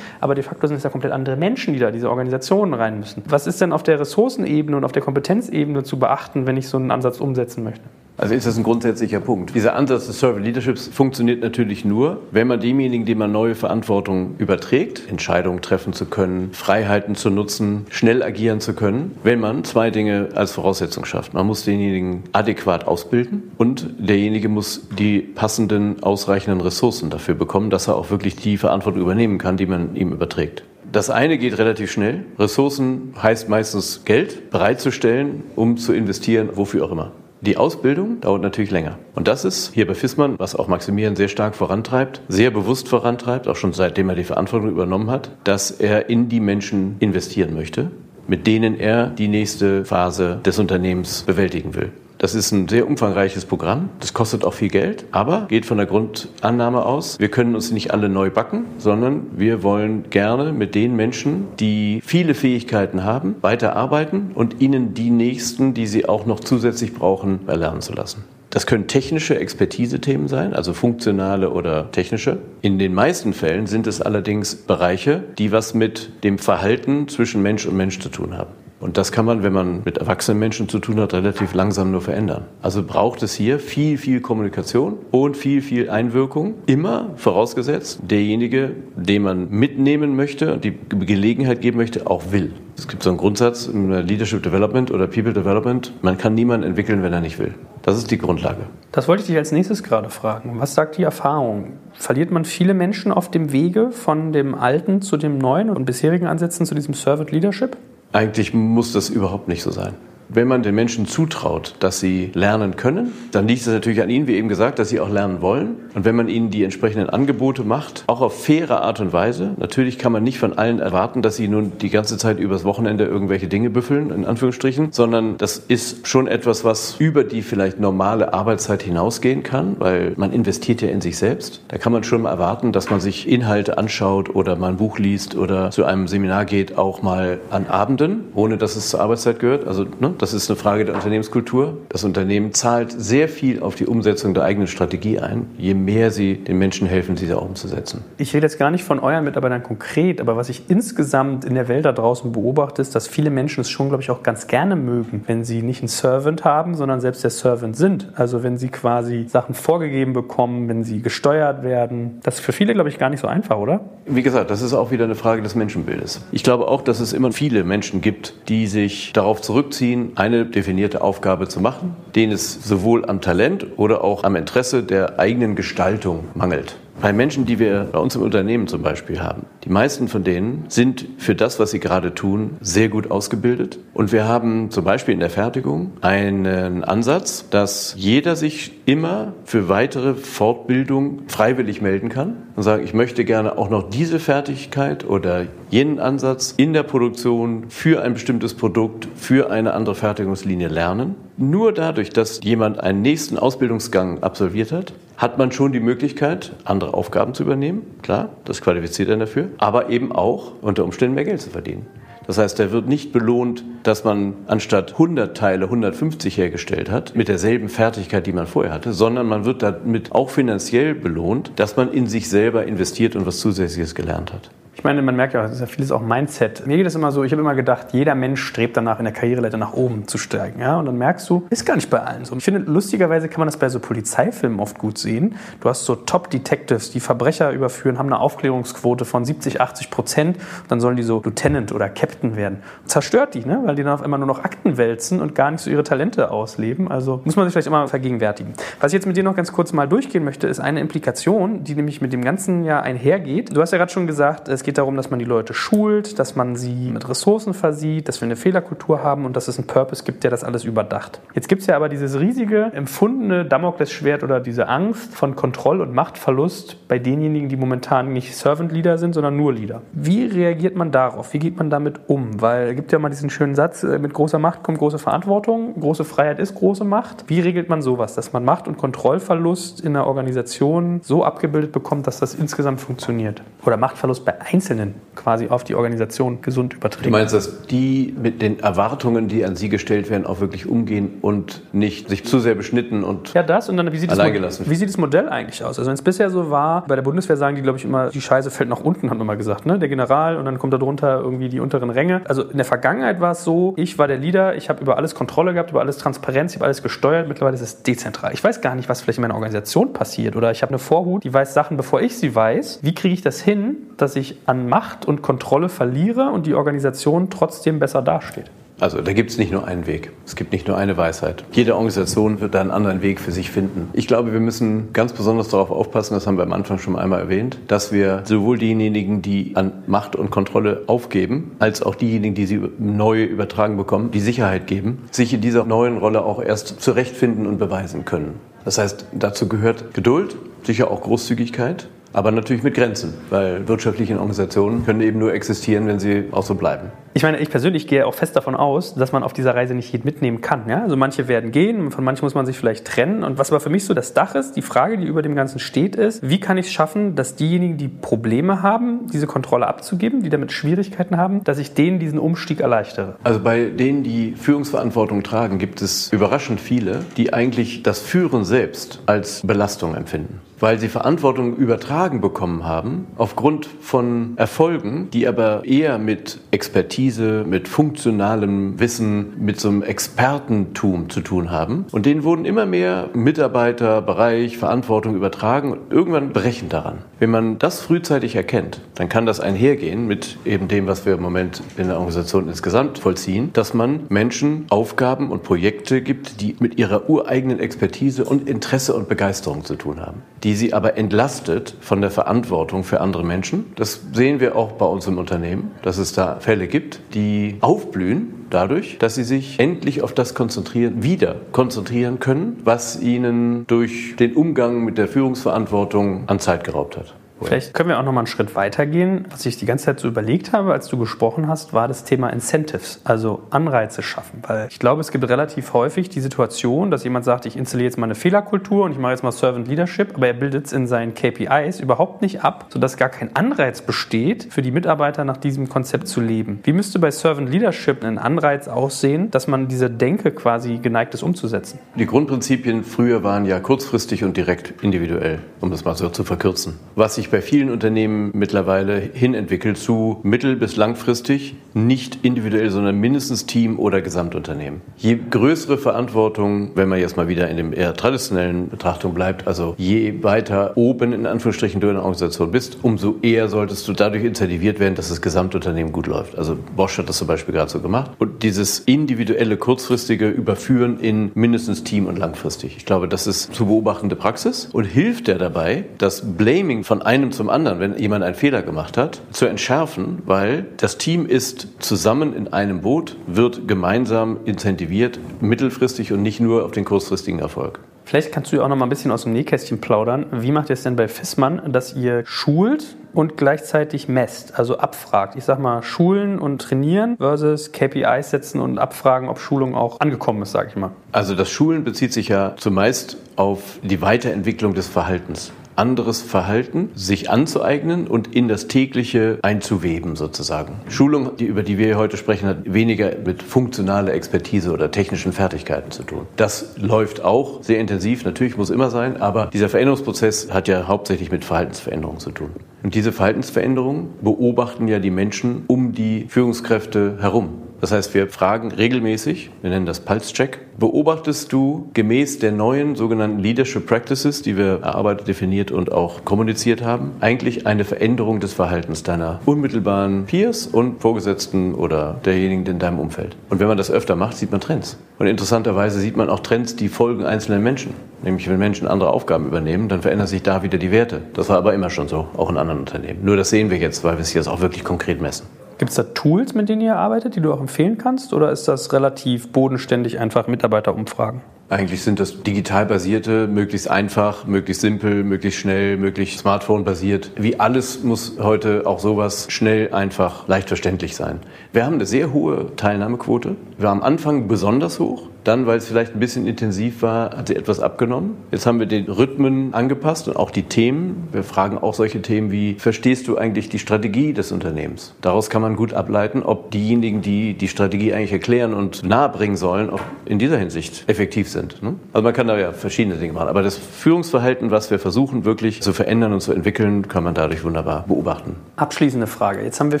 Aber 0.20 0.34
de 0.34 0.42
facto 0.42 0.66
sind 0.66 0.76
es 0.76 0.82
ja 0.82 0.90
komplett 0.90 1.12
andere 1.12 1.36
Menschen, 1.36 1.74
die 1.74 1.80
da 1.80 1.90
diese 1.90 2.10
Organisationen 2.10 2.74
rein 2.74 2.98
müssen. 2.98 3.22
Was 3.26 3.46
ist 3.46 3.60
denn 3.60 3.72
auf 3.72 3.82
der 3.82 4.00
Ressourcenebene 4.00 4.76
und 4.76 4.84
auf 4.84 4.92
der 4.92 5.02
Kompetenzebene 5.02 5.82
zu 5.82 5.98
beachten, 5.98 6.46
wenn 6.46 6.56
ich 6.56 6.68
so 6.68 6.76
einen 6.76 6.90
Ansatz 6.90 7.20
umsetzen 7.20 7.64
möchte? 7.64 7.84
Also 8.16 8.34
ist 8.34 8.46
das 8.46 8.58
ein 8.58 8.64
grundsätzlicher 8.64 9.20
Punkt. 9.20 9.54
Dieser 9.54 9.74
Ansatz 9.74 10.06
des 10.06 10.20
Servant 10.20 10.44
Leaderships 10.44 10.88
funktioniert 10.88 11.42
natürlich 11.42 11.86
nur, 11.86 12.20
wenn 12.32 12.48
man 12.48 12.60
demjenigen, 12.60 13.06
dem 13.06 13.16
man 13.18 13.32
neue 13.32 13.54
Verantwortung 13.54 14.34
überträgt, 14.36 15.08
Entscheidungen 15.08 15.62
treffen 15.62 15.94
zu 15.94 16.04
können, 16.04 16.50
Freiheiten 16.52 17.14
zu 17.14 17.30
nutzen, 17.30 17.86
schnell 17.88 18.22
agieren 18.22 18.60
zu 18.60 18.74
können, 18.74 19.16
wenn 19.22 19.40
man 19.40 19.64
zwei 19.64 19.90
Dinge 19.90 20.28
als 20.34 20.52
Voraussetzung 20.52 21.06
schafft. 21.06 21.32
Man 21.32 21.46
muss 21.46 21.64
denjenigen 21.64 22.24
adäquat 22.32 22.86
ausbilden 22.86 23.52
und 23.56 23.86
derjenige 23.98 24.50
muss 24.50 24.86
die 24.98 25.20
passenden, 25.20 26.02
ausreichenden 26.02 26.60
Ressourcen 26.60 27.08
dafür 27.08 27.34
bekommen, 27.34 27.70
dass 27.70 27.88
er 27.88 27.96
auch 27.96 28.10
wirklich 28.10 28.36
die 28.36 28.58
Verantwortung 28.58 29.00
übernehmen 29.00 29.38
kann, 29.38 29.56
die 29.56 29.66
man 29.66 29.96
ihm 29.96 30.12
überträgt. 30.12 30.62
Das 30.92 31.08
eine 31.08 31.38
geht 31.38 31.56
relativ 31.56 31.92
schnell. 31.92 32.24
Ressourcen 32.38 33.14
heißt 33.22 33.48
meistens 33.48 34.04
Geld 34.04 34.50
bereitzustellen, 34.50 35.44
um 35.54 35.76
zu 35.76 35.92
investieren, 35.92 36.50
wofür 36.54 36.84
auch 36.84 36.90
immer. 36.90 37.12
Die 37.42 37.56
Ausbildung 37.56 38.20
dauert 38.20 38.42
natürlich 38.42 38.70
länger. 38.70 38.98
Und 39.14 39.26
das 39.26 39.46
ist 39.46 39.72
hier 39.72 39.86
bei 39.86 39.94
FISMAN, 39.94 40.38
was 40.38 40.54
auch 40.54 40.68
Maximilian 40.68 41.16
sehr 41.16 41.28
stark 41.28 41.54
vorantreibt, 41.54 42.20
sehr 42.28 42.50
bewusst 42.50 42.86
vorantreibt, 42.88 43.48
auch 43.48 43.56
schon 43.56 43.72
seitdem 43.72 44.10
er 44.10 44.14
die 44.14 44.24
Verantwortung 44.24 44.68
übernommen 44.68 45.10
hat, 45.10 45.30
dass 45.44 45.70
er 45.70 46.10
in 46.10 46.28
die 46.28 46.40
Menschen 46.40 46.96
investieren 46.98 47.54
möchte, 47.54 47.90
mit 48.26 48.46
denen 48.46 48.78
er 48.78 49.06
die 49.06 49.28
nächste 49.28 49.86
Phase 49.86 50.40
des 50.44 50.58
Unternehmens 50.58 51.22
bewältigen 51.22 51.74
will. 51.74 51.92
Das 52.20 52.34
ist 52.34 52.52
ein 52.52 52.68
sehr 52.68 52.86
umfangreiches 52.86 53.46
Programm. 53.46 53.88
Das 53.98 54.12
kostet 54.12 54.44
auch 54.44 54.52
viel 54.52 54.68
Geld, 54.68 55.06
aber 55.10 55.46
geht 55.48 55.64
von 55.64 55.78
der 55.78 55.86
Grundannahme 55.86 56.84
aus, 56.84 57.18
wir 57.18 57.30
können 57.30 57.54
uns 57.54 57.70
nicht 57.70 57.94
alle 57.94 58.10
neu 58.10 58.28
backen, 58.28 58.66
sondern 58.76 59.22
wir 59.38 59.62
wollen 59.62 60.10
gerne 60.10 60.52
mit 60.52 60.74
den 60.74 60.94
Menschen, 60.96 61.48
die 61.58 62.02
viele 62.04 62.34
Fähigkeiten 62.34 63.04
haben, 63.04 63.36
weiterarbeiten 63.40 64.32
und 64.34 64.60
ihnen 64.60 64.92
die 64.92 65.08
nächsten, 65.08 65.72
die 65.72 65.86
sie 65.86 66.10
auch 66.10 66.26
noch 66.26 66.40
zusätzlich 66.40 66.92
brauchen, 66.92 67.40
erlernen 67.46 67.80
zu 67.80 67.94
lassen. 67.94 68.22
Das 68.50 68.66
können 68.66 68.86
technische 68.86 69.38
Expertise-Themen 69.38 70.28
sein, 70.28 70.52
also 70.52 70.74
funktionale 70.74 71.48
oder 71.48 71.90
technische. 71.90 72.36
In 72.60 72.78
den 72.78 72.92
meisten 72.92 73.32
Fällen 73.32 73.66
sind 73.66 73.86
es 73.86 74.02
allerdings 74.02 74.56
Bereiche, 74.56 75.22
die 75.38 75.52
was 75.52 75.72
mit 75.72 76.22
dem 76.22 76.36
Verhalten 76.38 77.08
zwischen 77.08 77.40
Mensch 77.40 77.64
und 77.64 77.78
Mensch 77.78 77.98
zu 77.98 78.10
tun 78.10 78.36
haben. 78.36 78.50
Und 78.80 78.96
das 78.96 79.12
kann 79.12 79.26
man, 79.26 79.42
wenn 79.42 79.52
man 79.52 79.82
mit 79.84 79.98
erwachsenen 79.98 80.38
Menschen 80.38 80.68
zu 80.68 80.78
tun 80.78 80.98
hat, 81.00 81.12
relativ 81.12 81.52
langsam 81.52 81.90
nur 81.90 82.00
verändern. 82.00 82.46
Also 82.62 82.82
braucht 82.82 83.22
es 83.22 83.34
hier 83.34 83.58
viel, 83.58 83.98
viel 83.98 84.20
Kommunikation 84.20 84.94
und 85.10 85.36
viel, 85.36 85.60
viel 85.60 85.90
Einwirkung. 85.90 86.54
Immer 86.64 87.10
vorausgesetzt, 87.16 88.00
derjenige, 88.02 88.72
den 88.96 89.22
man 89.22 89.50
mitnehmen 89.50 90.16
möchte 90.16 90.54
und 90.54 90.64
die 90.64 90.74
Gelegenheit 90.88 91.60
geben 91.60 91.76
möchte, 91.76 92.06
auch 92.06 92.32
will. 92.32 92.52
Es 92.78 92.88
gibt 92.88 93.02
so 93.02 93.10
einen 93.10 93.18
Grundsatz 93.18 93.66
im 93.66 93.90
Leadership 93.90 94.42
Development 94.42 94.90
oder 94.90 95.06
People 95.06 95.34
Development, 95.34 95.92
man 96.00 96.16
kann 96.16 96.34
niemanden 96.34 96.66
entwickeln, 96.66 97.02
wenn 97.02 97.12
er 97.12 97.20
nicht 97.20 97.38
will. 97.38 97.54
Das 97.82 97.98
ist 97.98 98.10
die 98.10 98.16
Grundlage. 98.16 98.62
Das 98.92 99.06
wollte 99.06 99.20
ich 99.22 99.26
dich 99.26 99.36
als 99.36 99.52
nächstes 99.52 99.82
gerade 99.82 100.08
fragen. 100.08 100.54
Was 100.58 100.74
sagt 100.74 100.96
die 100.96 101.02
Erfahrung? 101.02 101.74
Verliert 101.92 102.30
man 102.30 102.46
viele 102.46 102.72
Menschen 102.72 103.12
auf 103.12 103.30
dem 103.30 103.52
Wege 103.52 103.90
von 103.90 104.32
dem 104.32 104.54
alten 104.54 105.02
zu 105.02 105.18
dem 105.18 105.36
neuen 105.36 105.68
und 105.68 105.84
bisherigen 105.84 106.26
Ansätzen 106.26 106.64
zu 106.64 106.74
diesem 106.74 106.94
Servant 106.94 107.30
Leadership? 107.30 107.76
Eigentlich 108.12 108.52
muss 108.54 108.92
das 108.92 109.08
überhaupt 109.08 109.48
nicht 109.48 109.62
so 109.62 109.70
sein. 109.70 109.94
Wenn 110.32 110.46
man 110.46 110.62
den 110.62 110.76
Menschen 110.76 111.06
zutraut, 111.06 111.74
dass 111.80 111.98
sie 111.98 112.30
lernen 112.34 112.76
können, 112.76 113.12
dann 113.32 113.48
liegt 113.48 113.62
es 113.62 113.66
natürlich 113.66 114.00
an 114.00 114.08
ihnen, 114.08 114.28
wie 114.28 114.36
eben 114.36 114.48
gesagt, 114.48 114.78
dass 114.78 114.88
sie 114.88 115.00
auch 115.00 115.10
lernen 115.10 115.42
wollen. 115.42 115.74
Und 115.92 116.04
wenn 116.04 116.14
man 116.14 116.28
ihnen 116.28 116.50
die 116.50 116.62
entsprechenden 116.62 117.10
Angebote 117.10 117.64
macht, 117.64 118.04
auch 118.06 118.20
auf 118.20 118.44
faire 118.44 118.82
Art 118.82 119.00
und 119.00 119.12
Weise, 119.12 119.54
natürlich 119.56 119.98
kann 119.98 120.12
man 120.12 120.22
nicht 120.22 120.38
von 120.38 120.56
allen 120.56 120.78
erwarten, 120.78 121.20
dass 121.20 121.34
sie 121.34 121.48
nun 121.48 121.72
die 121.80 121.90
ganze 121.90 122.16
Zeit 122.16 122.38
übers 122.38 122.62
Wochenende 122.62 123.06
irgendwelche 123.06 123.48
Dinge 123.48 123.70
büffeln, 123.70 124.10
in 124.10 124.24
Anführungsstrichen, 124.24 124.92
sondern 124.92 125.36
das 125.36 125.56
ist 125.56 126.06
schon 126.06 126.28
etwas, 126.28 126.64
was 126.64 126.94
über 127.00 127.24
die 127.24 127.42
vielleicht 127.42 127.80
normale 127.80 128.32
Arbeitszeit 128.32 128.84
hinausgehen 128.84 129.42
kann, 129.42 129.80
weil 129.80 130.12
man 130.16 130.32
investiert 130.32 130.80
ja 130.80 130.90
in 130.90 131.00
sich 131.00 131.18
selbst. 131.18 131.60
Da 131.66 131.78
kann 131.78 131.92
man 131.92 132.04
schon 132.04 132.22
mal 132.22 132.30
erwarten, 132.30 132.70
dass 132.70 132.88
man 132.88 133.00
sich 133.00 133.28
Inhalte 133.28 133.78
anschaut 133.78 134.32
oder 134.32 134.54
mal 134.54 134.68
ein 134.68 134.76
Buch 134.76 135.00
liest 135.00 135.34
oder 135.34 135.72
zu 135.72 135.84
einem 135.84 136.06
Seminar 136.06 136.44
geht, 136.44 136.78
auch 136.78 137.02
mal 137.02 137.40
an 137.50 137.66
Abenden, 137.66 138.26
ohne 138.36 138.58
dass 138.58 138.76
es 138.76 138.90
zur 138.90 139.00
Arbeitszeit 139.00 139.40
gehört. 139.40 139.66
Also 139.66 139.86
ne, 139.98 140.14
das 140.20 140.34
ist 140.34 140.50
eine 140.50 140.56
Frage 140.58 140.84
der 140.84 140.94
Unternehmenskultur. 140.94 141.78
Das 141.88 142.04
Unternehmen 142.04 142.52
zahlt 142.52 142.92
sehr 142.92 143.26
viel 143.26 143.62
auf 143.62 143.74
die 143.74 143.86
Umsetzung 143.86 144.34
der 144.34 144.44
eigenen 144.44 144.66
Strategie 144.66 145.18
ein, 145.18 145.46
je 145.56 145.72
mehr 145.72 146.10
sie 146.10 146.36
den 146.36 146.58
Menschen 146.58 146.86
helfen, 146.86 147.14
diese 147.14 147.38
auch 147.38 147.48
umzusetzen. 147.48 148.04
Ich 148.18 148.34
rede 148.34 148.44
jetzt 148.46 148.58
gar 148.58 148.70
nicht 148.70 148.84
von 148.84 149.00
euren 149.00 149.24
Mitarbeitern 149.24 149.62
konkret, 149.62 150.20
aber 150.20 150.36
was 150.36 150.50
ich 150.50 150.68
insgesamt 150.68 151.46
in 151.46 151.54
der 151.54 151.68
Welt 151.68 151.86
da 151.86 151.92
draußen 151.92 152.32
beobachte, 152.32 152.82
ist, 152.82 152.94
dass 152.94 153.08
viele 153.08 153.30
Menschen 153.30 153.62
es 153.62 153.70
schon, 153.70 153.88
glaube 153.88 154.02
ich, 154.02 154.10
auch 154.10 154.22
ganz 154.22 154.46
gerne 154.46 154.76
mögen, 154.76 155.24
wenn 155.26 155.42
sie 155.42 155.62
nicht 155.62 155.80
einen 155.80 155.88
Servant 155.88 156.44
haben, 156.44 156.74
sondern 156.74 157.00
selbst 157.00 157.24
der 157.24 157.30
Servant 157.30 157.74
sind. 157.74 158.08
Also 158.14 158.42
wenn 158.42 158.58
sie 158.58 158.68
quasi 158.68 159.24
Sachen 159.26 159.54
vorgegeben 159.54 160.12
bekommen, 160.12 160.68
wenn 160.68 160.84
sie 160.84 161.00
gesteuert 161.00 161.62
werden. 161.62 162.20
Das 162.24 162.34
ist 162.34 162.40
für 162.40 162.52
viele, 162.52 162.74
glaube 162.74 162.90
ich, 162.90 162.98
gar 162.98 163.08
nicht 163.08 163.20
so 163.20 163.26
einfach, 163.26 163.56
oder? 163.56 163.80
Wie 164.04 164.22
gesagt, 164.22 164.50
das 164.50 164.60
ist 164.60 164.74
auch 164.74 164.90
wieder 164.90 165.04
eine 165.04 165.14
Frage 165.14 165.40
des 165.40 165.54
Menschenbildes. 165.54 166.20
Ich 166.30 166.42
glaube 166.42 166.68
auch, 166.68 166.82
dass 166.82 167.00
es 167.00 167.14
immer 167.14 167.32
viele 167.32 167.64
Menschen 167.64 168.02
gibt, 168.02 168.34
die 168.50 168.66
sich 168.66 169.14
darauf 169.14 169.40
zurückziehen, 169.40 170.09
eine 170.16 170.46
definierte 170.46 171.02
Aufgabe 171.02 171.48
zu 171.48 171.60
machen, 171.60 171.96
denen 172.14 172.32
es 172.32 172.54
sowohl 172.62 173.04
am 173.04 173.20
Talent 173.20 173.66
oder 173.76 174.04
auch 174.04 174.24
am 174.24 174.36
Interesse 174.36 174.82
der 174.82 175.18
eigenen 175.18 175.56
Gestaltung 175.56 176.24
mangelt. 176.34 176.76
Bei 177.00 177.12
Menschen, 177.12 177.46
die 177.46 177.58
wir 177.58 177.88
bei 177.92 177.98
uns 177.98 178.14
im 178.14 178.22
Unternehmen 178.22 178.66
zum 178.66 178.82
Beispiel 178.82 179.20
haben, 179.20 179.46
die 179.64 179.68
meisten 179.68 180.08
von 180.08 180.24
denen 180.24 180.64
sind 180.68 181.06
für 181.18 181.34
das, 181.34 181.60
was 181.60 181.70
sie 181.70 181.80
gerade 181.80 182.14
tun, 182.14 182.56
sehr 182.60 182.88
gut 182.88 183.10
ausgebildet. 183.10 183.78
Und 183.92 184.12
wir 184.12 184.26
haben 184.26 184.70
zum 184.70 184.84
Beispiel 184.84 185.12
in 185.14 185.20
der 185.20 185.30
Fertigung 185.30 185.92
einen 186.00 186.82
Ansatz, 186.84 187.46
dass 187.50 187.94
jeder 187.96 188.36
sich 188.36 188.72
immer 188.86 189.34
für 189.44 189.68
weitere 189.68 190.14
Fortbildung 190.14 191.22
freiwillig 191.28 191.82
melden 191.82 192.08
kann 192.08 192.36
und 192.56 192.62
sagen, 192.62 192.84
ich 192.84 192.94
möchte 192.94 193.24
gerne 193.24 193.58
auch 193.58 193.68
noch 193.68 193.90
diese 193.90 194.18
Fertigkeit 194.18 195.04
oder 195.04 195.46
jenen 195.68 196.00
Ansatz 196.00 196.54
in 196.56 196.72
der 196.72 196.82
Produktion 196.82 197.66
für 197.68 198.02
ein 198.02 198.14
bestimmtes 198.14 198.54
Produkt, 198.54 199.08
für 199.14 199.50
eine 199.50 199.74
andere 199.74 199.94
Fertigungslinie 199.94 200.68
lernen. 200.68 201.14
Nur 201.36 201.72
dadurch, 201.72 202.10
dass 202.10 202.40
jemand 202.42 202.80
einen 202.80 203.02
nächsten 203.02 203.38
Ausbildungsgang 203.38 204.22
absolviert 204.22 204.72
hat, 204.72 204.92
hat 205.16 205.36
man 205.36 205.52
schon 205.52 205.72
die 205.72 205.80
Möglichkeit, 205.80 206.52
andere 206.64 206.94
Aufgaben 206.94 207.34
zu 207.34 207.42
übernehmen. 207.42 207.82
Klar, 208.00 208.30
das 208.46 208.62
qualifiziert 208.62 209.10
einen 209.10 209.20
dafür. 209.20 209.49
Aber 209.58 209.90
eben 209.90 210.12
auch 210.12 210.52
unter 210.62 210.84
Umständen 210.84 211.14
mehr 211.14 211.24
Geld 211.24 211.40
zu 211.40 211.50
verdienen. 211.50 211.86
Das 212.26 212.38
heißt, 212.38 212.60
er 212.60 212.70
wird 212.70 212.86
nicht 212.86 213.12
belohnt, 213.12 213.64
dass 213.82 214.04
man 214.04 214.34
anstatt 214.46 214.92
100 214.92 215.36
Teile 215.36 215.64
150 215.64 216.36
hergestellt 216.36 216.90
hat, 216.90 217.16
mit 217.16 217.28
derselben 217.28 217.68
Fertigkeit, 217.68 218.26
die 218.26 218.32
man 218.32 218.46
vorher 218.46 218.72
hatte, 218.72 218.92
sondern 218.92 219.26
man 219.26 219.44
wird 219.44 219.62
damit 219.62 220.12
auch 220.12 220.30
finanziell 220.30 220.94
belohnt, 220.94 221.52
dass 221.56 221.76
man 221.76 221.90
in 221.92 222.06
sich 222.06 222.28
selber 222.28 222.66
investiert 222.66 223.16
und 223.16 223.26
was 223.26 223.38
Zusätzliches 223.40 223.94
gelernt 223.94 224.32
hat. 224.32 224.50
Ich 224.80 224.84
meine, 224.84 225.02
man 225.02 225.14
merkt 225.14 225.34
ja, 225.34 225.42
das 225.42 225.52
ist 225.52 225.60
ja 225.60 225.66
vieles 225.66 225.92
auch 225.92 226.00
Mindset. 226.00 226.66
Mir 226.66 226.78
geht 226.78 226.86
es 226.86 226.94
immer 226.94 227.12
so, 227.12 227.22
ich 227.22 227.32
habe 227.32 227.42
immer 227.42 227.54
gedacht, 227.54 227.88
jeder 227.92 228.14
Mensch 228.14 228.42
strebt 228.42 228.78
danach, 228.78 228.98
in 228.98 229.04
der 229.04 229.12
Karriereleiter 229.12 229.58
nach 229.58 229.74
oben 229.74 230.08
zu 230.08 230.16
steigen. 230.16 230.58
Ja? 230.58 230.78
Und 230.78 230.86
dann 230.86 230.96
merkst 230.96 231.28
du, 231.28 231.46
ist 231.50 231.66
gar 231.66 231.76
nicht 231.76 231.90
bei 231.90 232.00
allen 232.00 232.24
so. 232.24 232.34
Ich 232.34 232.44
finde, 232.44 232.60
lustigerweise 232.60 233.28
kann 233.28 233.40
man 233.40 233.46
das 233.46 233.58
bei 233.58 233.68
so 233.68 233.78
Polizeifilmen 233.78 234.58
oft 234.58 234.78
gut 234.78 234.96
sehen. 234.96 235.36
Du 235.60 235.68
hast 235.68 235.84
so 235.84 235.96
Top-Detectives, 235.96 236.92
die 236.92 237.00
Verbrecher 237.00 237.50
überführen, 237.50 237.98
haben 237.98 238.06
eine 238.06 238.20
Aufklärungsquote 238.20 239.04
von 239.04 239.26
70, 239.26 239.60
80 239.60 239.90
Prozent. 239.90 240.38
Dann 240.68 240.80
sollen 240.80 240.96
die 240.96 241.02
so 241.02 241.20
Lieutenant 241.22 241.72
oder 241.72 241.90
Captain 241.90 242.34
werden. 242.36 242.62
zerstört 242.86 243.34
die, 243.34 243.44
ne? 243.44 243.60
weil 243.66 243.74
die 243.74 243.82
dann 243.82 243.92
auf 243.92 244.02
einmal 244.02 244.18
nur 244.18 244.28
noch 244.28 244.42
Akten 244.42 244.78
wälzen 244.78 245.20
und 245.20 245.34
gar 245.34 245.50
nicht 245.50 245.60
so 245.60 245.70
ihre 245.70 245.84
Talente 245.84 246.30
ausleben. 246.30 246.90
Also 246.90 247.20
muss 247.26 247.36
man 247.36 247.44
sich 247.44 247.52
vielleicht 247.52 247.68
immer 247.68 247.86
vergegenwärtigen. 247.86 248.54
Was 248.80 248.92
ich 248.92 248.94
jetzt 248.94 249.06
mit 249.06 249.18
dir 249.18 249.24
noch 249.24 249.36
ganz 249.36 249.52
kurz 249.52 249.74
mal 249.74 249.86
durchgehen 249.86 250.24
möchte, 250.24 250.46
ist 250.46 250.58
eine 250.58 250.80
Implikation, 250.80 251.64
die 251.64 251.74
nämlich 251.74 252.00
mit 252.00 252.14
dem 252.14 252.24
ganzen 252.24 252.64
Jahr 252.64 252.82
einhergeht. 252.82 253.54
Du 253.54 253.60
hast 253.60 253.72
ja 253.72 253.76
gerade 253.76 253.92
schon 253.92 254.06
gesagt, 254.06 254.48
es 254.48 254.62
geht 254.62 254.69
geht 254.70 254.78
darum, 254.78 254.96
dass 254.96 255.10
man 255.10 255.18
die 255.18 255.24
Leute 255.24 255.52
schult, 255.52 256.20
dass 256.20 256.36
man 256.36 256.54
sie 256.54 256.92
mit 256.92 257.08
Ressourcen 257.08 257.54
versieht, 257.54 258.06
dass 258.06 258.20
wir 258.20 258.26
eine 258.26 258.36
Fehlerkultur 258.36 259.02
haben 259.02 259.24
und 259.24 259.34
dass 259.34 259.48
es 259.48 259.58
einen 259.58 259.66
Purpose 259.66 260.04
gibt, 260.04 260.22
der 260.22 260.30
das 260.30 260.44
alles 260.44 260.62
überdacht. 260.62 261.20
Jetzt 261.34 261.48
gibt 261.48 261.62
es 261.62 261.66
ja 261.66 261.74
aber 261.74 261.88
dieses 261.88 262.20
riesige 262.20 262.70
empfundene 262.72 263.44
Damoklesschwert 263.44 264.22
oder 264.22 264.38
diese 264.38 264.68
Angst 264.68 265.12
von 265.12 265.34
Kontroll- 265.34 265.80
und 265.80 265.92
Machtverlust 265.92 266.86
bei 266.86 267.00
denjenigen, 267.00 267.48
die 267.48 267.56
momentan 267.56 268.12
nicht 268.12 268.36
Servant 268.36 268.70
Leader 268.70 268.96
sind, 268.96 269.14
sondern 269.14 269.36
nur 269.36 269.52
Leader. 269.52 269.82
Wie 269.92 270.24
reagiert 270.26 270.76
man 270.76 270.92
darauf? 270.92 271.32
Wie 271.32 271.40
geht 271.40 271.56
man 271.56 271.68
damit 271.68 271.98
um? 272.06 272.40
Weil 272.40 272.68
es 272.68 272.76
gibt 272.76 272.92
ja 272.92 273.00
mal 273.00 273.08
diesen 273.08 273.28
schönen 273.28 273.56
Satz, 273.56 273.82
äh, 273.82 273.98
mit 273.98 274.14
großer 274.14 274.38
Macht 274.38 274.62
kommt 274.62 274.78
große 274.78 275.00
Verantwortung, 275.00 275.80
große 275.80 276.04
Freiheit 276.04 276.38
ist 276.38 276.54
große 276.54 276.84
Macht. 276.84 277.24
Wie 277.26 277.40
regelt 277.40 277.68
man 277.68 277.82
sowas, 277.82 278.14
dass 278.14 278.32
man 278.32 278.44
Macht- 278.44 278.68
und 278.68 278.78
Kontrollverlust 278.78 279.80
in 279.80 279.96
einer 279.96 280.06
Organisation 280.06 281.00
so 281.02 281.24
abgebildet 281.24 281.72
bekommt, 281.72 282.06
dass 282.06 282.20
das 282.20 282.36
insgesamt 282.36 282.80
funktioniert? 282.80 283.42
Oder 283.66 283.76
Machtverlust 283.76 284.24
bei 284.24 284.34
Einzelnen 284.52 284.94
quasi 285.14 285.48
auf 285.48 285.64
die 285.64 285.74
Organisation 285.74 286.40
gesund 286.40 286.74
übertragen. 286.74 287.04
Du 287.04 287.10
meinst, 287.10 287.34
dass 287.34 287.62
die 287.62 288.14
mit 288.20 288.40
den 288.40 288.60
Erwartungen, 288.60 289.28
die 289.28 289.44
an 289.44 289.56
sie 289.56 289.68
gestellt 289.68 290.08
werden, 290.08 290.26
auch 290.26 290.40
wirklich 290.40 290.66
umgehen 290.66 291.18
und 291.20 291.62
nicht 291.72 292.08
sich 292.08 292.24
zu 292.24 292.38
sehr 292.38 292.54
beschnitten 292.54 293.04
und 293.04 293.34
ja 293.34 293.42
das 293.42 293.68
und 293.68 293.76
dann 293.76 293.92
wie 293.92 293.98
sieht 293.98 294.10
allein 294.10 294.32
gelassen. 294.32 294.64
Wie 294.68 294.74
sieht 294.74 294.88
das 294.88 294.96
Modell 294.96 295.28
eigentlich 295.28 295.62
aus? 295.62 295.78
Also 295.78 295.86
wenn 295.86 295.94
es 295.94 296.02
bisher 296.02 296.30
so 296.30 296.50
war, 296.50 296.86
bei 296.86 296.96
der 296.96 297.02
Bundeswehr 297.02 297.36
sagen 297.36 297.56
die 297.56 297.62
glaube 297.62 297.78
ich 297.78 297.84
immer, 297.84 298.08
die 298.08 298.20
Scheiße 298.20 298.50
fällt 298.50 298.70
nach 298.70 298.80
unten, 298.80 299.10
haben 299.10 299.18
wir 299.18 299.24
mal 299.24 299.36
gesagt, 299.36 299.66
ne? 299.66 299.78
Der 299.78 299.88
General 299.88 300.36
und 300.36 300.44
dann 300.44 300.58
kommt 300.58 300.72
da 300.72 300.78
drunter 300.78 301.20
irgendwie 301.20 301.48
die 301.48 301.60
unteren 301.60 301.90
Ränge. 301.90 302.22
Also 302.24 302.42
in 302.42 302.56
der 302.56 302.66
Vergangenheit 302.66 303.20
war 303.20 303.32
es 303.32 303.44
so, 303.44 303.74
ich 303.76 303.98
war 303.98 304.08
der 304.08 304.18
Leader, 304.18 304.56
ich 304.56 304.68
habe 304.68 304.80
über 304.80 304.96
alles 304.96 305.14
Kontrolle 305.14 305.52
gehabt, 305.52 305.70
über 305.70 305.80
alles 305.80 305.98
Transparenz, 305.98 306.52
ich 306.52 306.56
habe 306.58 306.64
alles 306.64 306.82
gesteuert. 306.82 307.28
Mittlerweile 307.28 307.54
ist 307.54 307.62
es 307.62 307.82
dezentral. 307.82 308.32
Ich 308.32 308.42
weiß 308.42 308.60
gar 308.60 308.74
nicht, 308.74 308.88
was 308.88 309.02
vielleicht 309.02 309.18
in 309.18 309.22
meiner 309.22 309.34
Organisation 309.34 309.92
passiert 309.92 310.36
oder 310.36 310.50
ich 310.50 310.62
habe 310.62 310.70
eine 310.70 310.78
Vorhut, 310.78 311.24
die 311.24 311.32
weiß 311.32 311.52
Sachen, 311.54 311.76
bevor 311.76 312.00
ich 312.00 312.16
sie 312.16 312.34
weiß. 312.34 312.80
Wie 312.82 312.94
kriege 312.94 313.14
ich 313.14 313.22
das 313.22 313.40
hin, 313.40 313.76
dass 313.96 314.16
ich 314.16 314.39
an 314.46 314.68
Macht 314.68 315.06
und 315.06 315.22
Kontrolle 315.22 315.68
verliere 315.68 316.30
und 316.30 316.46
die 316.46 316.54
Organisation 316.54 317.30
trotzdem 317.30 317.78
besser 317.78 318.02
dasteht. 318.02 318.50
Also 318.80 319.02
da 319.02 319.12
gibt 319.12 319.30
es 319.30 319.36
nicht 319.36 319.52
nur 319.52 319.66
einen 319.66 319.86
Weg. 319.86 320.10
Es 320.24 320.36
gibt 320.36 320.52
nicht 320.52 320.66
nur 320.66 320.76
eine 320.78 320.96
Weisheit. 320.96 321.44
Jede 321.52 321.74
Organisation 321.74 322.40
wird 322.40 322.54
da 322.54 322.62
einen 322.62 322.70
anderen 322.70 323.02
Weg 323.02 323.20
für 323.20 323.30
sich 323.30 323.50
finden. 323.50 323.90
Ich 323.92 324.06
glaube, 324.06 324.32
wir 324.32 324.40
müssen 324.40 324.94
ganz 324.94 325.12
besonders 325.12 325.48
darauf 325.48 325.70
aufpassen, 325.70 326.14
das 326.14 326.26
haben 326.26 326.38
wir 326.38 326.44
am 326.44 326.54
Anfang 326.54 326.78
schon 326.78 326.98
einmal 326.98 327.20
erwähnt, 327.20 327.58
dass 327.68 327.92
wir 327.92 328.22
sowohl 328.24 328.56
diejenigen, 328.56 329.20
die 329.20 329.52
an 329.54 329.72
Macht 329.86 330.16
und 330.16 330.30
Kontrolle 330.30 330.84
aufgeben, 330.86 331.52
als 331.58 331.82
auch 331.82 331.94
diejenigen, 331.94 332.34
die 332.34 332.46
sie 332.46 332.60
neu 332.78 333.22
übertragen 333.22 333.76
bekommen, 333.76 334.12
die 334.12 334.20
Sicherheit 334.20 334.66
geben, 334.66 335.02
sich 335.10 335.34
in 335.34 335.42
dieser 335.42 335.64
neuen 335.64 335.98
Rolle 335.98 336.24
auch 336.24 336.42
erst 336.42 336.80
zurechtfinden 336.80 337.46
und 337.46 337.58
beweisen 337.58 338.06
können. 338.06 338.40
Das 338.64 338.78
heißt, 338.78 339.06
dazu 339.12 339.46
gehört 339.46 339.92
Geduld, 339.92 340.36
sicher 340.62 340.90
auch 340.90 341.02
Großzügigkeit, 341.02 341.88
aber 342.12 342.30
natürlich 342.30 342.62
mit 342.62 342.74
Grenzen, 342.74 343.14
weil 343.30 343.66
wirtschaftliche 343.68 344.14
Organisationen 344.14 344.84
können 344.84 345.00
eben 345.00 345.18
nur 345.18 345.32
existieren, 345.32 345.86
wenn 345.86 346.00
sie 346.00 346.24
auch 346.32 346.42
so 346.42 346.54
bleiben. 346.54 346.90
Ich 347.12 347.24
meine, 347.24 347.38
ich 347.38 347.50
persönlich 347.50 347.88
gehe 347.88 348.06
auch 348.06 348.14
fest 348.14 348.36
davon 348.36 348.54
aus, 348.54 348.94
dass 348.94 349.10
man 349.10 349.24
auf 349.24 349.32
dieser 349.32 349.54
Reise 349.54 349.74
nicht 349.74 349.92
jeden 349.92 350.04
mitnehmen 350.04 350.40
kann. 350.40 350.68
Ja? 350.68 350.82
Also 350.82 350.96
manche 350.96 351.26
werden 351.26 351.50
gehen, 351.50 351.90
von 351.90 352.04
manchen 352.04 352.24
muss 352.24 352.34
man 352.34 352.46
sich 352.46 352.56
vielleicht 352.56 352.86
trennen. 352.86 353.24
Und 353.24 353.36
was 353.36 353.50
aber 353.50 353.58
für 353.58 353.68
mich 353.68 353.84
so 353.84 353.94
das 353.94 354.14
Dach 354.14 354.36
ist, 354.36 354.54
die 354.56 354.62
Frage, 354.62 354.96
die 354.96 355.06
über 355.06 355.20
dem 355.20 355.34
Ganzen 355.34 355.58
steht, 355.58 355.96
ist, 355.96 356.28
wie 356.28 356.38
kann 356.38 356.56
ich 356.56 356.66
es 356.66 356.72
schaffen, 356.72 357.16
dass 357.16 357.34
diejenigen, 357.34 357.78
die 357.78 357.88
Probleme 357.88 358.62
haben, 358.62 359.08
diese 359.12 359.26
Kontrolle 359.26 359.66
abzugeben, 359.66 360.22
die 360.22 360.30
damit 360.30 360.52
Schwierigkeiten 360.52 361.16
haben, 361.16 361.42
dass 361.42 361.58
ich 361.58 361.74
denen 361.74 361.98
diesen 361.98 362.20
Umstieg 362.20 362.60
erleichtere? 362.60 363.16
Also 363.24 363.40
bei 363.40 363.64
denen, 363.64 364.04
die 364.04 364.34
Führungsverantwortung 364.36 365.24
tragen, 365.24 365.58
gibt 365.58 365.82
es 365.82 366.12
überraschend 366.12 366.60
viele, 366.60 367.04
die 367.16 367.32
eigentlich 367.32 367.82
das 367.82 367.98
Führen 367.98 368.44
selbst 368.44 369.02
als 369.06 369.42
Belastung 369.44 369.96
empfinden 369.96 370.40
weil 370.60 370.78
sie 370.78 370.88
Verantwortung 370.88 371.56
übertragen 371.56 372.20
bekommen 372.20 372.64
haben, 372.64 373.06
aufgrund 373.16 373.66
von 373.80 374.34
Erfolgen, 374.36 375.08
die 375.12 375.26
aber 375.26 375.64
eher 375.64 375.98
mit 375.98 376.38
Expertise, 376.50 377.44
mit 377.46 377.66
funktionalem 377.66 378.78
Wissen, 378.78 379.42
mit 379.44 379.58
so 379.58 379.68
einem 379.68 379.82
Expertentum 379.82 381.10
zu 381.10 381.22
tun 381.22 381.50
haben. 381.50 381.86
Und 381.90 382.06
denen 382.06 382.22
wurden 382.22 382.44
immer 382.44 382.66
mehr 382.66 383.08
Mitarbeiter, 383.14 384.02
Bereich, 384.02 384.58
Verantwortung 384.58 385.16
übertragen 385.16 385.72
und 385.72 385.92
irgendwann 385.92 386.32
brechen 386.32 386.68
daran. 386.68 386.98
Wenn 387.18 387.30
man 387.30 387.58
das 387.58 387.80
frühzeitig 387.80 388.36
erkennt, 388.36 388.80
dann 388.94 389.08
kann 389.08 389.26
das 389.26 389.40
einhergehen 389.40 390.06
mit 390.06 390.38
eben 390.44 390.68
dem, 390.68 390.86
was 390.86 391.06
wir 391.06 391.14
im 391.14 391.22
Moment 391.22 391.62
in 391.76 391.86
der 391.86 391.96
Organisation 391.96 392.48
insgesamt 392.48 392.98
vollziehen, 392.98 393.50
dass 393.52 393.74
man 393.74 394.04
Menschen 394.08 394.66
Aufgaben 394.68 395.30
und 395.30 395.42
Projekte 395.42 396.02
gibt, 396.02 396.40
die 396.40 396.56
mit 396.60 396.78
ihrer 396.78 397.08
ureigenen 397.08 397.60
Expertise 397.60 398.24
und 398.24 398.48
Interesse 398.48 398.94
und 398.94 399.08
Begeisterung 399.08 399.64
zu 399.64 399.76
tun 399.76 400.00
haben. 400.00 400.22
Die 400.42 400.54
sie 400.54 400.72
aber 400.72 400.96
entlastet 400.96 401.74
von 401.80 402.00
der 402.00 402.10
Verantwortung 402.10 402.84
für 402.84 403.00
andere 403.00 403.24
Menschen. 403.24 403.72
Das 403.76 404.00
sehen 404.12 404.40
wir 404.40 404.56
auch 404.56 404.72
bei 404.72 404.86
uns 404.86 405.06
im 405.06 405.18
Unternehmen, 405.18 405.72
dass 405.82 405.98
es 405.98 406.12
da 406.12 406.40
Fälle 406.40 406.66
gibt, 406.66 407.00
die 407.14 407.56
aufblühen, 407.60 408.46
dadurch, 408.50 408.98
dass 408.98 409.14
sie 409.14 409.24
sich 409.24 409.60
endlich 409.60 410.02
auf 410.02 410.14
das 410.14 410.34
konzentrieren, 410.34 411.02
wieder 411.02 411.36
konzentrieren 411.52 412.20
können, 412.20 412.60
was 412.64 413.00
ihnen 413.00 413.66
durch 413.66 414.16
den 414.16 414.34
Umgang 414.34 414.84
mit 414.84 414.98
der 414.98 415.08
Führungsverantwortung 415.08 416.24
an 416.26 416.38
Zeit 416.38 416.64
geraubt 416.64 416.96
hat. 416.96 417.14
Vielleicht 417.46 417.74
können 417.74 417.88
wir 417.88 417.98
auch 417.98 418.04
noch 418.04 418.12
mal 418.12 418.20
einen 418.20 418.26
Schritt 418.26 418.54
weiter 418.54 418.86
gehen. 418.86 419.26
Was 419.30 419.46
ich 419.46 419.56
die 419.56 419.66
ganze 419.66 419.86
Zeit 419.86 420.00
so 420.00 420.08
überlegt 420.08 420.52
habe, 420.52 420.72
als 420.72 420.88
du 420.88 420.98
gesprochen 420.98 421.48
hast, 421.48 421.72
war 421.72 421.88
das 421.88 422.04
Thema 422.04 422.28
Incentives, 422.30 423.00
also 423.04 423.42
Anreize 423.50 424.02
schaffen. 424.02 424.42
Weil 424.46 424.68
ich 424.70 424.78
glaube, 424.78 425.00
es 425.00 425.10
gibt 425.10 425.28
relativ 425.28 425.72
häufig 425.72 426.08
die 426.08 426.20
Situation, 426.20 426.90
dass 426.90 427.04
jemand 427.04 427.24
sagt, 427.24 427.46
ich 427.46 427.56
installiere 427.56 427.86
jetzt 427.86 427.98
mal 427.98 428.06
eine 428.06 428.14
Fehlerkultur 428.14 428.84
und 428.84 428.92
ich 428.92 428.98
mache 428.98 429.12
jetzt 429.12 429.22
mal 429.22 429.32
Servant 429.32 429.68
Leadership, 429.68 430.14
aber 430.14 430.26
er 430.26 430.34
bildet 430.34 430.66
es 430.66 430.72
in 430.72 430.86
seinen 430.86 431.14
KPIs 431.14 431.80
überhaupt 431.80 432.22
nicht 432.22 432.42
ab, 432.42 432.66
sodass 432.70 432.96
gar 432.96 433.08
kein 433.08 433.34
Anreiz 433.36 433.80
besteht, 433.80 434.48
für 434.50 434.62
die 434.62 434.70
Mitarbeiter 434.70 435.24
nach 435.24 435.36
diesem 435.36 435.68
Konzept 435.68 436.08
zu 436.08 436.20
leben. 436.20 436.60
Wie 436.64 436.72
müsste 436.72 436.98
bei 436.98 437.10
Servant 437.10 437.50
Leadership 437.50 438.04
ein 438.04 438.18
Anreiz 438.18 438.68
aussehen, 438.68 439.30
dass 439.30 439.46
man 439.46 439.68
diese 439.68 439.90
Denke 439.90 440.30
quasi 440.32 440.78
geneigt 440.78 441.14
ist 441.14 441.22
umzusetzen? 441.22 441.78
Die 441.94 442.06
Grundprinzipien 442.06 442.84
früher 442.84 443.22
waren 443.22 443.44
ja 443.46 443.60
kurzfristig 443.60 444.24
und 444.24 444.36
direkt 444.36 444.82
individuell, 444.82 445.40
um 445.60 445.70
das 445.70 445.84
mal 445.84 445.96
so 445.96 446.08
zu 446.08 446.24
verkürzen. 446.24 446.78
Was 446.94 447.18
sich 447.30 447.40
bei 447.40 447.42
vielen 447.42 447.70
Unternehmen 447.70 448.30
mittlerweile 448.34 448.98
hinentwickelt 448.98 449.78
zu 449.78 450.18
mittel- 450.22 450.56
bis 450.56 450.76
langfristig, 450.76 451.54
nicht 451.72 452.18
individuell, 452.22 452.70
sondern 452.70 452.98
mindestens 452.98 453.46
Team 453.46 453.78
oder 453.78 454.02
Gesamtunternehmen. 454.02 454.80
Je 454.96 455.16
größere 455.30 455.78
Verantwortung, 455.78 456.72
wenn 456.74 456.88
man 456.88 456.98
jetzt 456.98 457.16
mal 457.16 457.28
wieder 457.28 457.48
in 457.48 457.56
dem 457.56 457.72
eher 457.72 457.94
traditionellen 457.94 458.68
Betrachtung 458.68 459.14
bleibt, 459.14 459.46
also 459.46 459.74
je 459.78 460.22
weiter 460.22 460.72
oben 460.76 461.12
in 461.12 461.26
Anführungsstrichen 461.26 461.80
du 461.80 461.88
in 461.88 461.94
der 461.94 462.02
Organisation 462.02 462.50
bist, 462.50 462.78
umso 462.82 463.16
eher 463.22 463.48
solltest 463.48 463.86
du 463.86 463.92
dadurch 463.92 464.24
incentiviert 464.24 464.80
werden, 464.80 464.96
dass 464.96 465.08
das 465.08 465.22
Gesamtunternehmen 465.22 465.92
gut 465.92 466.08
läuft. 466.08 466.36
Also 466.36 466.56
Bosch 466.74 466.98
hat 466.98 467.08
das 467.08 467.18
zum 467.18 467.28
Beispiel 467.28 467.54
gerade 467.54 467.70
so 467.70 467.78
gemacht. 467.78 468.10
Und 468.18 468.42
dieses 468.42 468.80
individuelle, 468.80 469.56
kurzfristige 469.56 470.28
Überführen 470.28 470.98
in 470.98 471.30
mindestens 471.34 471.84
Team 471.84 472.06
und 472.06 472.18
langfristig. 472.18 472.76
Ich 472.76 472.84
glaube, 472.84 473.06
das 473.06 473.26
ist 473.26 473.54
zu 473.54 473.66
beobachtende 473.66 474.16
Praxis 474.16 474.68
und 474.72 474.84
hilft 474.84 475.28
ja 475.28 475.38
dabei, 475.38 475.84
das 475.98 476.36
Blaming 476.36 476.82
von 476.82 477.02
einem 477.02 477.19
einem 477.22 477.32
zum 477.32 477.50
anderen, 477.50 477.80
wenn 477.80 477.98
jemand 477.98 478.24
einen 478.24 478.34
Fehler 478.34 478.62
gemacht 478.62 478.96
hat, 478.96 479.20
zu 479.30 479.46
entschärfen, 479.46 480.22
weil 480.26 480.66
das 480.76 480.98
Team 480.98 481.26
ist 481.26 481.68
zusammen 481.78 482.34
in 482.34 482.52
einem 482.52 482.80
Boot, 482.80 483.16
wird 483.26 483.68
gemeinsam 483.68 484.38
incentiviert, 484.44 485.18
mittelfristig 485.40 486.12
und 486.12 486.22
nicht 486.22 486.40
nur 486.40 486.64
auf 486.64 486.72
den 486.72 486.84
kurzfristigen 486.84 487.40
Erfolg. 487.40 487.80
Vielleicht 488.04 488.32
kannst 488.32 488.52
du 488.52 488.60
auch 488.60 488.66
noch 488.66 488.74
mal 488.74 488.86
ein 488.86 488.88
bisschen 488.88 489.12
aus 489.12 489.22
dem 489.22 489.32
Nähkästchen 489.34 489.80
plaudern. 489.80 490.26
Wie 490.32 490.50
macht 490.50 490.68
ihr 490.68 490.72
es 490.72 490.82
denn 490.82 490.96
bei 490.96 491.06
Fissmann, 491.06 491.72
dass 491.72 491.94
ihr 491.94 492.24
schult 492.26 492.96
und 493.12 493.36
gleichzeitig 493.36 494.08
messt, 494.08 494.58
also 494.58 494.78
abfragt? 494.78 495.36
Ich 495.36 495.44
sag 495.44 495.60
mal, 495.60 495.84
schulen 495.84 496.40
und 496.40 496.60
trainieren 496.60 497.16
versus 497.18 497.70
KPIs 497.70 498.30
setzen 498.30 498.60
und 498.60 498.78
abfragen, 498.78 499.28
ob 499.28 499.38
Schulung 499.38 499.76
auch 499.76 500.00
angekommen 500.00 500.42
ist, 500.42 500.50
sage 500.50 500.70
ich 500.70 500.76
mal. 500.76 500.90
Also 501.12 501.36
das 501.36 501.50
Schulen 501.50 501.84
bezieht 501.84 502.12
sich 502.12 502.26
ja 502.26 502.56
zumeist 502.56 503.16
auf 503.36 503.78
die 503.84 504.02
Weiterentwicklung 504.02 504.74
des 504.74 504.88
Verhaltens 504.88 505.52
anderes 505.76 506.22
Verhalten 506.22 506.90
sich 506.94 507.30
anzueignen 507.30 508.06
und 508.06 508.34
in 508.34 508.48
das 508.48 508.68
tägliche 508.68 509.38
einzuweben 509.42 510.16
sozusagen. 510.16 510.80
Schulung, 510.88 511.36
die, 511.36 511.44
über 511.44 511.62
die 511.62 511.78
wir 511.78 511.96
heute 511.96 512.16
sprechen, 512.16 512.48
hat 512.48 512.72
weniger 512.72 513.12
mit 513.24 513.42
funktionaler 513.42 514.12
Expertise 514.12 514.72
oder 514.72 514.90
technischen 514.90 515.32
Fertigkeiten 515.32 515.90
zu 515.90 516.02
tun. 516.02 516.26
Das 516.36 516.76
läuft 516.76 517.24
auch 517.24 517.62
sehr 517.62 517.78
intensiv, 517.78 518.24
natürlich 518.24 518.56
muss 518.56 518.70
immer 518.70 518.90
sein, 518.90 519.20
aber 519.20 519.46
dieser 519.46 519.68
Veränderungsprozess 519.68 520.52
hat 520.52 520.68
ja 520.68 520.86
hauptsächlich 520.86 521.30
mit 521.30 521.44
Verhaltensveränderungen 521.44 522.20
zu 522.20 522.30
tun. 522.30 522.50
Und 522.82 522.94
diese 522.94 523.12
Verhaltensveränderungen 523.12 524.08
beobachten 524.22 524.88
ja 524.88 524.98
die 524.98 525.10
Menschen 525.10 525.64
um 525.66 525.92
die 525.92 526.26
Führungskräfte 526.28 527.18
herum. 527.20 527.69
Das 527.80 527.92
heißt, 527.92 528.12
wir 528.12 528.28
fragen 528.28 528.72
regelmäßig, 528.72 529.50
wir 529.62 529.70
nennen 529.70 529.86
das 529.86 530.00
Pulse-Check, 530.00 530.58
beobachtest 530.78 531.50
du 531.50 531.88
gemäß 531.94 532.38
der 532.38 532.52
neuen 532.52 532.94
sogenannten 532.94 533.38
Leadership 533.38 533.86
Practices, 533.86 534.42
die 534.42 534.58
wir 534.58 534.80
erarbeitet, 534.82 535.28
definiert 535.28 535.70
und 535.70 535.90
auch 535.90 536.24
kommuniziert 536.24 536.82
haben, 536.84 537.12
eigentlich 537.20 537.66
eine 537.66 537.84
Veränderung 537.84 538.40
des 538.40 538.52
Verhaltens 538.52 539.02
deiner 539.02 539.40
unmittelbaren 539.46 540.26
Peers 540.26 540.66
und 540.66 541.00
Vorgesetzten 541.00 541.74
oder 541.74 542.20
derjenigen 542.24 542.66
in 542.66 542.78
deinem 542.78 542.98
Umfeld? 542.98 543.34
Und 543.48 543.60
wenn 543.60 543.68
man 543.68 543.78
das 543.78 543.90
öfter 543.90 544.14
macht, 544.14 544.36
sieht 544.36 544.50
man 544.50 544.60
Trends. 544.60 544.98
Und 545.18 545.26
interessanterweise 545.26 546.00
sieht 546.00 546.16
man 546.16 546.28
auch 546.28 546.40
Trends, 546.40 546.76
die 546.76 546.88
folgen 546.88 547.24
einzelnen 547.24 547.62
Menschen. 547.62 547.94
Nämlich 548.22 548.48
wenn 548.48 548.58
Menschen 548.58 548.88
andere 548.88 549.10
Aufgaben 549.10 549.46
übernehmen, 549.46 549.88
dann 549.88 550.02
verändern 550.02 550.26
sich 550.26 550.42
da 550.42 550.62
wieder 550.62 550.76
die 550.76 550.90
Werte. 550.90 551.22
Das 551.32 551.48
war 551.48 551.56
aber 551.56 551.72
immer 551.72 551.88
schon 551.88 552.08
so, 552.08 552.28
auch 552.36 552.50
in 552.50 552.58
anderen 552.58 552.80
Unternehmen. 552.80 553.24
Nur 553.24 553.36
das 553.36 553.48
sehen 553.48 553.70
wir 553.70 553.78
jetzt, 553.78 554.04
weil 554.04 554.16
wir 554.16 554.22
es 554.22 554.34
jetzt 554.34 554.48
auch 554.48 554.60
wirklich 554.60 554.84
konkret 554.84 555.22
messen. 555.22 555.46
Gibt 555.80 555.92
es 555.92 555.96
da 555.96 556.02
Tools, 556.02 556.52
mit 556.52 556.68
denen 556.68 556.82
ihr 556.82 556.96
arbeitet, 556.96 557.36
die 557.36 557.40
du 557.40 557.54
auch 557.54 557.60
empfehlen 557.60 557.96
kannst? 557.96 558.34
Oder 558.34 558.52
ist 558.52 558.68
das 558.68 558.92
relativ 558.92 559.50
bodenständig 559.50 560.18
einfach 560.18 560.46
Mitarbeiterumfragen? 560.46 561.40
Eigentlich 561.70 562.02
sind 562.02 562.20
das 562.20 562.42
digital 562.42 562.84
basierte, 562.84 563.46
möglichst 563.46 563.90
einfach, 563.90 564.44
möglichst 564.44 564.82
simpel, 564.82 565.24
möglichst 565.24 565.58
schnell, 565.58 565.96
möglichst 565.96 566.40
Smartphone 566.40 566.84
basiert. 566.84 567.30
Wie 567.36 567.58
alles 567.58 568.02
muss 568.02 568.34
heute 568.38 568.82
auch 568.84 568.98
sowas 568.98 569.46
schnell, 569.48 569.94
einfach, 569.94 570.46
leicht 570.48 570.68
verständlich 570.68 571.16
sein. 571.16 571.40
Wir 571.72 571.86
haben 571.86 571.94
eine 571.94 572.04
sehr 572.04 572.30
hohe 572.34 572.76
Teilnahmequote. 572.76 573.56
Wir 573.78 573.88
waren 573.88 574.00
am 574.00 574.04
Anfang 574.04 574.48
besonders 574.48 575.00
hoch. 575.00 575.29
Dann, 575.44 575.66
weil 575.66 575.78
es 575.78 575.88
vielleicht 575.88 576.14
ein 576.14 576.20
bisschen 576.20 576.46
intensiv 576.46 577.02
war, 577.02 577.36
hat 577.36 577.48
sie 577.48 577.56
etwas 577.56 577.80
abgenommen. 577.80 578.36
Jetzt 578.50 578.66
haben 578.66 578.78
wir 578.78 578.86
den 578.86 579.06
Rhythmen 579.06 579.74
angepasst 579.74 580.28
und 580.28 580.36
auch 580.36 580.50
die 580.50 580.64
Themen. 580.64 581.28
Wir 581.32 581.44
fragen 581.44 581.78
auch 581.78 581.94
solche 581.94 582.22
Themen 582.22 582.50
wie, 582.50 582.74
verstehst 582.78 583.28
du 583.28 583.38
eigentlich 583.38 583.68
die 583.68 583.78
Strategie 583.78 584.32
des 584.32 584.52
Unternehmens? 584.52 585.14
Daraus 585.20 585.50
kann 585.50 585.62
man 585.62 585.76
gut 585.76 585.94
ableiten, 585.94 586.42
ob 586.42 586.70
diejenigen, 586.70 587.22
die 587.22 587.54
die 587.54 587.68
Strategie 587.68 588.12
eigentlich 588.12 588.32
erklären 588.32 588.74
und 588.74 589.02
nahebringen 589.04 589.56
sollen, 589.56 589.90
auch 589.90 590.00
in 590.24 590.38
dieser 590.38 590.58
Hinsicht 590.58 591.04
effektiv 591.08 591.48
sind. 591.48 591.82
Ne? 591.82 591.94
Also 592.12 592.22
man 592.22 592.32
kann 592.32 592.46
da 592.46 592.58
ja 592.58 592.72
verschiedene 592.72 593.16
Dinge 593.16 593.32
machen. 593.32 593.48
Aber 593.48 593.62
das 593.62 593.76
Führungsverhalten, 593.76 594.70
was 594.70 594.90
wir 594.90 594.98
versuchen 594.98 595.44
wirklich 595.44 595.82
zu 595.82 595.92
verändern 595.92 596.32
und 596.32 596.40
zu 596.40 596.52
entwickeln, 596.52 597.08
kann 597.08 597.24
man 597.24 597.34
dadurch 597.34 597.64
wunderbar 597.64 598.04
beobachten. 598.06 598.56
Abschließende 598.76 599.26
Frage. 599.26 599.62
Jetzt 599.62 599.80
haben 599.80 599.92
wir 599.92 600.00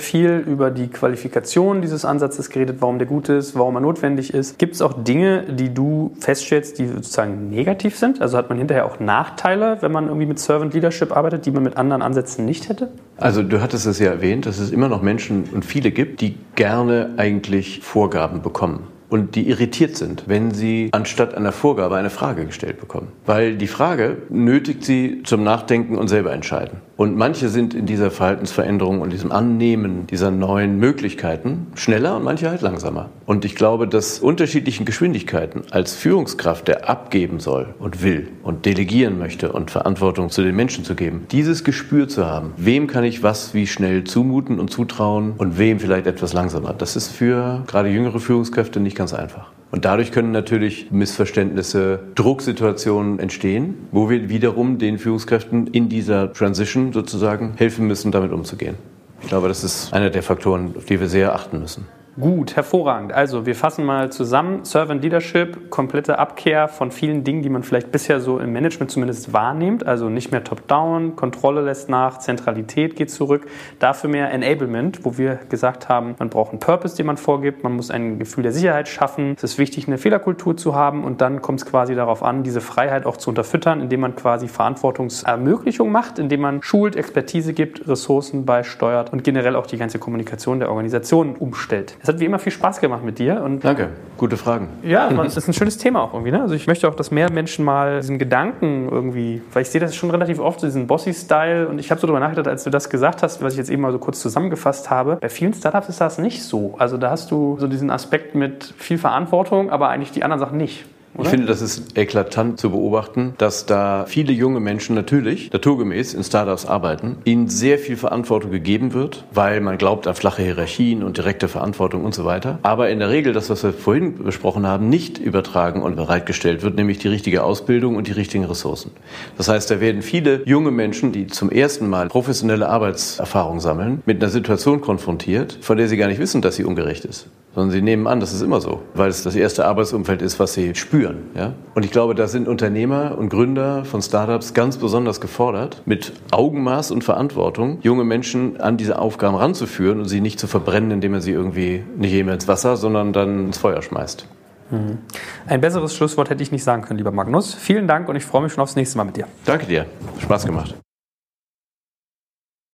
viel 0.00 0.44
über 0.46 0.70
die 0.70 0.88
Qualifikation 0.88 1.82
dieses 1.82 2.04
Ansatzes 2.04 2.50
geredet, 2.50 2.76
warum 2.80 2.98
der 2.98 3.06
gut 3.06 3.28
ist, 3.28 3.58
warum 3.58 3.76
er 3.76 3.80
notwendig 3.80 4.34
ist. 4.34 4.58
Gibt 4.58 4.74
es 4.74 4.82
auch 4.82 4.92
Dinge, 5.04 5.29
die 5.48 5.72
du 5.72 6.12
feststellst, 6.18 6.78
die 6.78 6.86
sozusagen 6.86 7.48
negativ 7.48 7.96
sind? 7.96 8.20
Also 8.20 8.36
hat 8.36 8.48
man 8.48 8.58
hinterher 8.58 8.86
auch 8.86 9.00
Nachteile, 9.00 9.78
wenn 9.80 9.92
man 9.92 10.06
irgendwie 10.06 10.26
mit 10.26 10.38
Servant 10.38 10.74
Leadership 10.74 11.16
arbeitet, 11.16 11.46
die 11.46 11.50
man 11.50 11.62
mit 11.62 11.76
anderen 11.76 12.02
Ansätzen 12.02 12.44
nicht 12.44 12.68
hätte? 12.68 12.90
Also 13.16 13.42
du 13.42 13.60
hattest 13.60 13.86
es 13.86 13.98
ja 13.98 14.10
erwähnt, 14.10 14.46
dass 14.46 14.58
es 14.58 14.70
immer 14.70 14.88
noch 14.88 15.02
Menschen 15.02 15.44
und 15.52 15.64
viele 15.64 15.90
gibt, 15.90 16.20
die 16.20 16.36
gerne 16.54 17.14
eigentlich 17.16 17.80
Vorgaben 17.82 18.42
bekommen 18.42 18.86
und 19.10 19.34
die 19.34 19.48
irritiert 19.48 19.96
sind, 19.96 20.24
wenn 20.26 20.52
sie 20.52 20.88
anstatt 20.92 21.34
einer 21.34 21.52
Vorgabe 21.52 21.96
eine 21.96 22.10
Frage 22.10 22.46
gestellt 22.46 22.80
bekommen. 22.80 23.08
Weil 23.26 23.56
die 23.56 23.66
Frage 23.66 24.18
nötigt 24.30 24.84
sie 24.84 25.22
zum 25.24 25.42
Nachdenken 25.42 25.98
und 25.98 26.08
selber 26.08 26.32
entscheiden. 26.32 26.78
Und 26.96 27.16
manche 27.16 27.48
sind 27.48 27.72
in 27.72 27.86
dieser 27.86 28.10
Verhaltensveränderung 28.10 29.00
und 29.00 29.10
diesem 29.10 29.32
Annehmen 29.32 30.06
dieser 30.06 30.30
neuen 30.30 30.76
Möglichkeiten 30.76 31.68
schneller 31.74 32.14
und 32.14 32.24
manche 32.24 32.50
halt 32.50 32.60
langsamer. 32.60 33.08
Und 33.24 33.46
ich 33.46 33.54
glaube, 33.54 33.88
dass 33.88 34.18
unterschiedlichen 34.18 34.84
Geschwindigkeiten 34.84 35.62
als 35.70 35.94
Führungskraft, 35.94 36.68
der 36.68 36.90
abgeben 36.90 37.40
soll 37.40 37.74
und 37.78 38.02
will 38.02 38.28
und 38.42 38.66
delegieren 38.66 39.18
möchte 39.18 39.50
und 39.50 39.70
Verantwortung 39.70 40.28
zu 40.28 40.42
den 40.42 40.54
Menschen 40.54 40.84
zu 40.84 40.94
geben, 40.94 41.24
dieses 41.30 41.64
Gespür 41.64 42.06
zu 42.06 42.26
haben, 42.26 42.52
wem 42.58 42.86
kann 42.86 43.04
ich 43.04 43.22
was 43.22 43.54
wie 43.54 43.66
schnell 43.66 44.04
zumuten 44.04 44.60
und 44.60 44.70
zutrauen 44.70 45.32
und 45.38 45.56
wem 45.56 45.80
vielleicht 45.80 46.06
etwas 46.06 46.34
langsamer, 46.34 46.74
das 46.74 46.96
ist 46.96 47.08
für 47.08 47.62
gerade 47.66 47.88
jüngere 47.88 48.20
Führungskräfte 48.20 48.78
nicht 48.78 48.99
ganz 49.00 49.14
einfach. 49.14 49.50
Und 49.70 49.86
dadurch 49.86 50.12
können 50.12 50.30
natürlich 50.30 50.90
Missverständnisse, 50.90 52.00
Drucksituationen 52.16 53.18
entstehen, 53.18 53.88
wo 53.92 54.10
wir 54.10 54.28
wiederum 54.28 54.78
den 54.78 54.98
Führungskräften 54.98 55.68
in 55.68 55.88
dieser 55.88 56.34
Transition 56.34 56.92
sozusagen 56.92 57.54
helfen 57.56 57.86
müssen, 57.86 58.12
damit 58.12 58.30
umzugehen. 58.30 58.74
Ich 59.22 59.28
glaube, 59.28 59.48
das 59.48 59.64
ist 59.64 59.94
einer 59.94 60.10
der 60.10 60.22
Faktoren, 60.22 60.74
auf 60.76 60.84
die 60.84 61.00
wir 61.00 61.08
sehr 61.08 61.34
achten 61.34 61.60
müssen. 61.60 61.86
Gut, 62.20 62.54
hervorragend. 62.54 63.14
Also 63.14 63.46
wir 63.46 63.54
fassen 63.54 63.86
mal 63.86 64.12
zusammen. 64.12 64.66
Servant 64.66 65.02
Leadership, 65.02 65.70
komplette 65.70 66.18
Abkehr 66.18 66.68
von 66.68 66.90
vielen 66.90 67.24
Dingen, 67.24 67.40
die 67.40 67.48
man 67.48 67.62
vielleicht 67.62 67.90
bisher 67.92 68.20
so 68.20 68.38
im 68.38 68.52
Management 68.52 68.90
zumindest 68.90 69.32
wahrnimmt. 69.32 69.86
Also 69.86 70.10
nicht 70.10 70.30
mehr 70.30 70.44
Top-Down, 70.44 71.16
Kontrolle 71.16 71.62
lässt 71.62 71.88
nach, 71.88 72.18
Zentralität 72.18 72.94
geht 72.94 73.10
zurück. 73.10 73.46
Dafür 73.78 74.10
mehr 74.10 74.30
Enablement, 74.32 75.02
wo 75.06 75.16
wir 75.16 75.36
gesagt 75.48 75.88
haben, 75.88 76.14
man 76.18 76.28
braucht 76.28 76.50
einen 76.50 76.60
Purpose, 76.60 76.94
den 76.94 77.06
man 77.06 77.16
vorgibt. 77.16 77.62
Man 77.62 77.72
muss 77.72 77.90
ein 77.90 78.18
Gefühl 78.18 78.42
der 78.42 78.52
Sicherheit 78.52 78.88
schaffen. 78.88 79.34
Es 79.38 79.44
ist 79.44 79.58
wichtig, 79.58 79.86
eine 79.86 79.96
Fehlerkultur 79.96 80.58
zu 80.58 80.74
haben. 80.74 81.04
Und 81.04 81.22
dann 81.22 81.40
kommt 81.40 81.60
es 81.60 81.66
quasi 81.66 81.94
darauf 81.94 82.22
an, 82.22 82.42
diese 82.42 82.60
Freiheit 82.60 83.06
auch 83.06 83.16
zu 83.16 83.30
unterfüttern, 83.30 83.80
indem 83.80 84.00
man 84.00 84.14
quasi 84.14 84.46
Verantwortungsermöglichung 84.46 85.90
macht, 85.90 86.18
indem 86.18 86.42
man 86.42 86.62
schult, 86.62 86.96
Expertise 86.96 87.54
gibt, 87.54 87.88
Ressourcen 87.88 88.44
beisteuert 88.44 89.10
und 89.10 89.24
generell 89.24 89.56
auch 89.56 89.66
die 89.66 89.78
ganze 89.78 89.98
Kommunikation 89.98 90.58
der 90.58 90.68
Organisation 90.68 91.34
umstellt. 91.36 91.96
Das 92.00 92.09
hat 92.10 92.20
wie 92.20 92.24
immer 92.24 92.38
viel 92.38 92.52
Spaß 92.52 92.80
gemacht 92.80 93.04
mit 93.04 93.18
dir. 93.18 93.42
Und 93.42 93.64
Danke, 93.64 93.88
gute 94.16 94.36
Fragen. 94.36 94.68
Ja, 94.82 95.10
das 95.10 95.36
ist 95.36 95.48
ein 95.48 95.54
schönes 95.54 95.78
Thema 95.78 96.02
auch 96.02 96.12
irgendwie. 96.12 96.32
Ne? 96.32 96.42
Also 96.42 96.54
ich 96.54 96.66
möchte 96.66 96.88
auch, 96.88 96.94
dass 96.94 97.10
mehr 97.10 97.30
Menschen 97.32 97.64
mal 97.64 98.00
diesen 98.00 98.18
Gedanken 98.18 98.88
irgendwie, 98.90 99.42
weil 99.52 99.62
ich 99.62 99.70
sehe 99.70 99.80
das 99.80 99.94
schon 99.96 100.10
relativ 100.10 100.38
oft, 100.38 100.62
diesen 100.62 100.86
Bossy-Style. 100.86 101.68
Und 101.68 101.78
ich 101.78 101.90
habe 101.90 102.00
so 102.00 102.06
darüber 102.06 102.20
nachgedacht, 102.20 102.48
als 102.48 102.64
du 102.64 102.70
das 102.70 102.90
gesagt 102.90 103.22
hast, 103.22 103.42
was 103.42 103.54
ich 103.54 103.58
jetzt 103.58 103.70
eben 103.70 103.82
mal 103.82 103.92
so 103.92 103.98
kurz 103.98 104.20
zusammengefasst 104.20 104.90
habe. 104.90 105.16
Bei 105.20 105.28
vielen 105.28 105.54
Startups 105.54 105.88
ist 105.88 106.00
das 106.00 106.18
nicht 106.18 106.42
so. 106.42 106.74
Also 106.78 106.96
da 106.96 107.10
hast 107.10 107.30
du 107.30 107.56
so 107.58 107.66
diesen 107.66 107.90
Aspekt 107.90 108.34
mit 108.34 108.74
viel 108.76 108.98
Verantwortung, 108.98 109.70
aber 109.70 109.88
eigentlich 109.88 110.12
die 110.12 110.22
anderen 110.22 110.40
Sachen 110.40 110.58
nicht. 110.58 110.84
Oder? 111.14 111.24
Ich 111.24 111.30
finde, 111.30 111.46
das 111.46 111.60
ist 111.60 111.98
eklatant 111.98 112.60
zu 112.60 112.70
beobachten, 112.70 113.34
dass 113.38 113.66
da 113.66 114.04
viele 114.06 114.32
junge 114.32 114.60
Menschen 114.60 114.94
natürlich 114.94 115.52
naturgemäß 115.52 116.14
in 116.14 116.22
Startups 116.22 116.66
arbeiten, 116.66 117.16
ihnen 117.24 117.48
sehr 117.48 117.78
viel 117.78 117.96
Verantwortung 117.96 118.52
gegeben 118.52 118.92
wird, 118.92 119.24
weil 119.32 119.60
man 119.60 119.76
glaubt 119.76 120.06
an 120.06 120.14
flache 120.14 120.42
Hierarchien 120.42 121.02
und 121.02 121.18
direkte 121.18 121.48
Verantwortung 121.48 122.04
und 122.04 122.14
so 122.14 122.24
weiter. 122.24 122.60
Aber 122.62 122.90
in 122.90 123.00
der 123.00 123.10
Regel 123.10 123.32
das, 123.32 123.50
was 123.50 123.64
wir 123.64 123.72
vorhin 123.72 124.22
besprochen 124.22 124.66
haben, 124.66 124.88
nicht 124.88 125.18
übertragen 125.18 125.82
und 125.82 125.96
bereitgestellt 125.96 126.62
wird, 126.62 126.76
nämlich 126.76 126.98
die 126.98 127.08
richtige 127.08 127.42
Ausbildung 127.42 127.96
und 127.96 128.06
die 128.06 128.12
richtigen 128.12 128.44
Ressourcen. 128.44 128.92
Das 129.36 129.48
heißt, 129.48 129.70
da 129.70 129.80
werden 129.80 130.02
viele 130.02 130.42
junge 130.46 130.70
Menschen, 130.70 131.10
die 131.10 131.26
zum 131.26 131.50
ersten 131.50 131.88
Mal 131.88 132.08
professionelle 132.08 132.68
Arbeitserfahrung 132.68 133.58
sammeln, 133.58 134.02
mit 134.06 134.22
einer 134.22 134.30
Situation 134.30 134.80
konfrontiert, 134.80 135.58
von 135.60 135.76
der 135.76 135.88
sie 135.88 135.96
gar 135.96 136.06
nicht 136.06 136.20
wissen, 136.20 136.40
dass 136.40 136.56
sie 136.56 136.64
ungerecht 136.64 137.04
ist 137.04 137.26
sondern 137.54 137.70
sie 137.70 137.82
nehmen 137.82 138.06
an, 138.06 138.20
das 138.20 138.32
ist 138.32 138.42
immer 138.42 138.60
so, 138.60 138.82
weil 138.94 139.08
es 139.08 139.22
das 139.22 139.34
erste 139.34 139.66
Arbeitsumfeld 139.66 140.22
ist, 140.22 140.38
was 140.38 140.54
sie 140.54 140.74
spüren. 140.74 141.18
Ja? 141.34 141.54
Und 141.74 141.84
ich 141.84 141.90
glaube, 141.90 142.14
da 142.14 142.28
sind 142.28 142.48
Unternehmer 142.48 143.16
und 143.18 143.28
Gründer 143.28 143.84
von 143.84 144.02
Startups 144.02 144.54
ganz 144.54 144.76
besonders 144.76 145.20
gefordert, 145.20 145.82
mit 145.84 146.12
Augenmaß 146.30 146.90
und 146.90 147.02
Verantwortung 147.02 147.78
junge 147.82 148.04
Menschen 148.04 148.60
an 148.60 148.76
diese 148.76 148.98
Aufgaben 148.98 149.36
ranzuführen 149.36 149.98
und 149.98 150.08
sie 150.08 150.20
nicht 150.20 150.38
zu 150.38 150.46
verbrennen, 150.46 150.90
indem 150.90 151.12
man 151.12 151.20
sie 151.20 151.32
irgendwie 151.32 151.82
nicht 151.96 152.12
eben 152.12 152.28
ins 152.28 152.46
Wasser, 152.46 152.76
sondern 152.76 153.12
dann 153.12 153.46
ins 153.46 153.58
Feuer 153.58 153.82
schmeißt. 153.82 154.26
Mhm. 154.70 154.98
Ein 155.46 155.60
besseres 155.60 155.94
Schlusswort 155.94 156.30
hätte 156.30 156.42
ich 156.42 156.52
nicht 156.52 156.62
sagen 156.64 156.82
können, 156.82 156.98
lieber 156.98 157.10
Magnus. 157.10 157.54
Vielen 157.54 157.88
Dank 157.88 158.08
und 158.08 158.16
ich 158.16 158.24
freue 158.24 158.42
mich 158.42 158.52
schon 158.52 158.62
aufs 158.62 158.76
nächste 158.76 158.98
Mal 158.98 159.04
mit 159.04 159.16
dir. 159.16 159.26
Danke 159.44 159.66
dir. 159.66 159.86
Spaß 160.20 160.46
gemacht. 160.46 160.76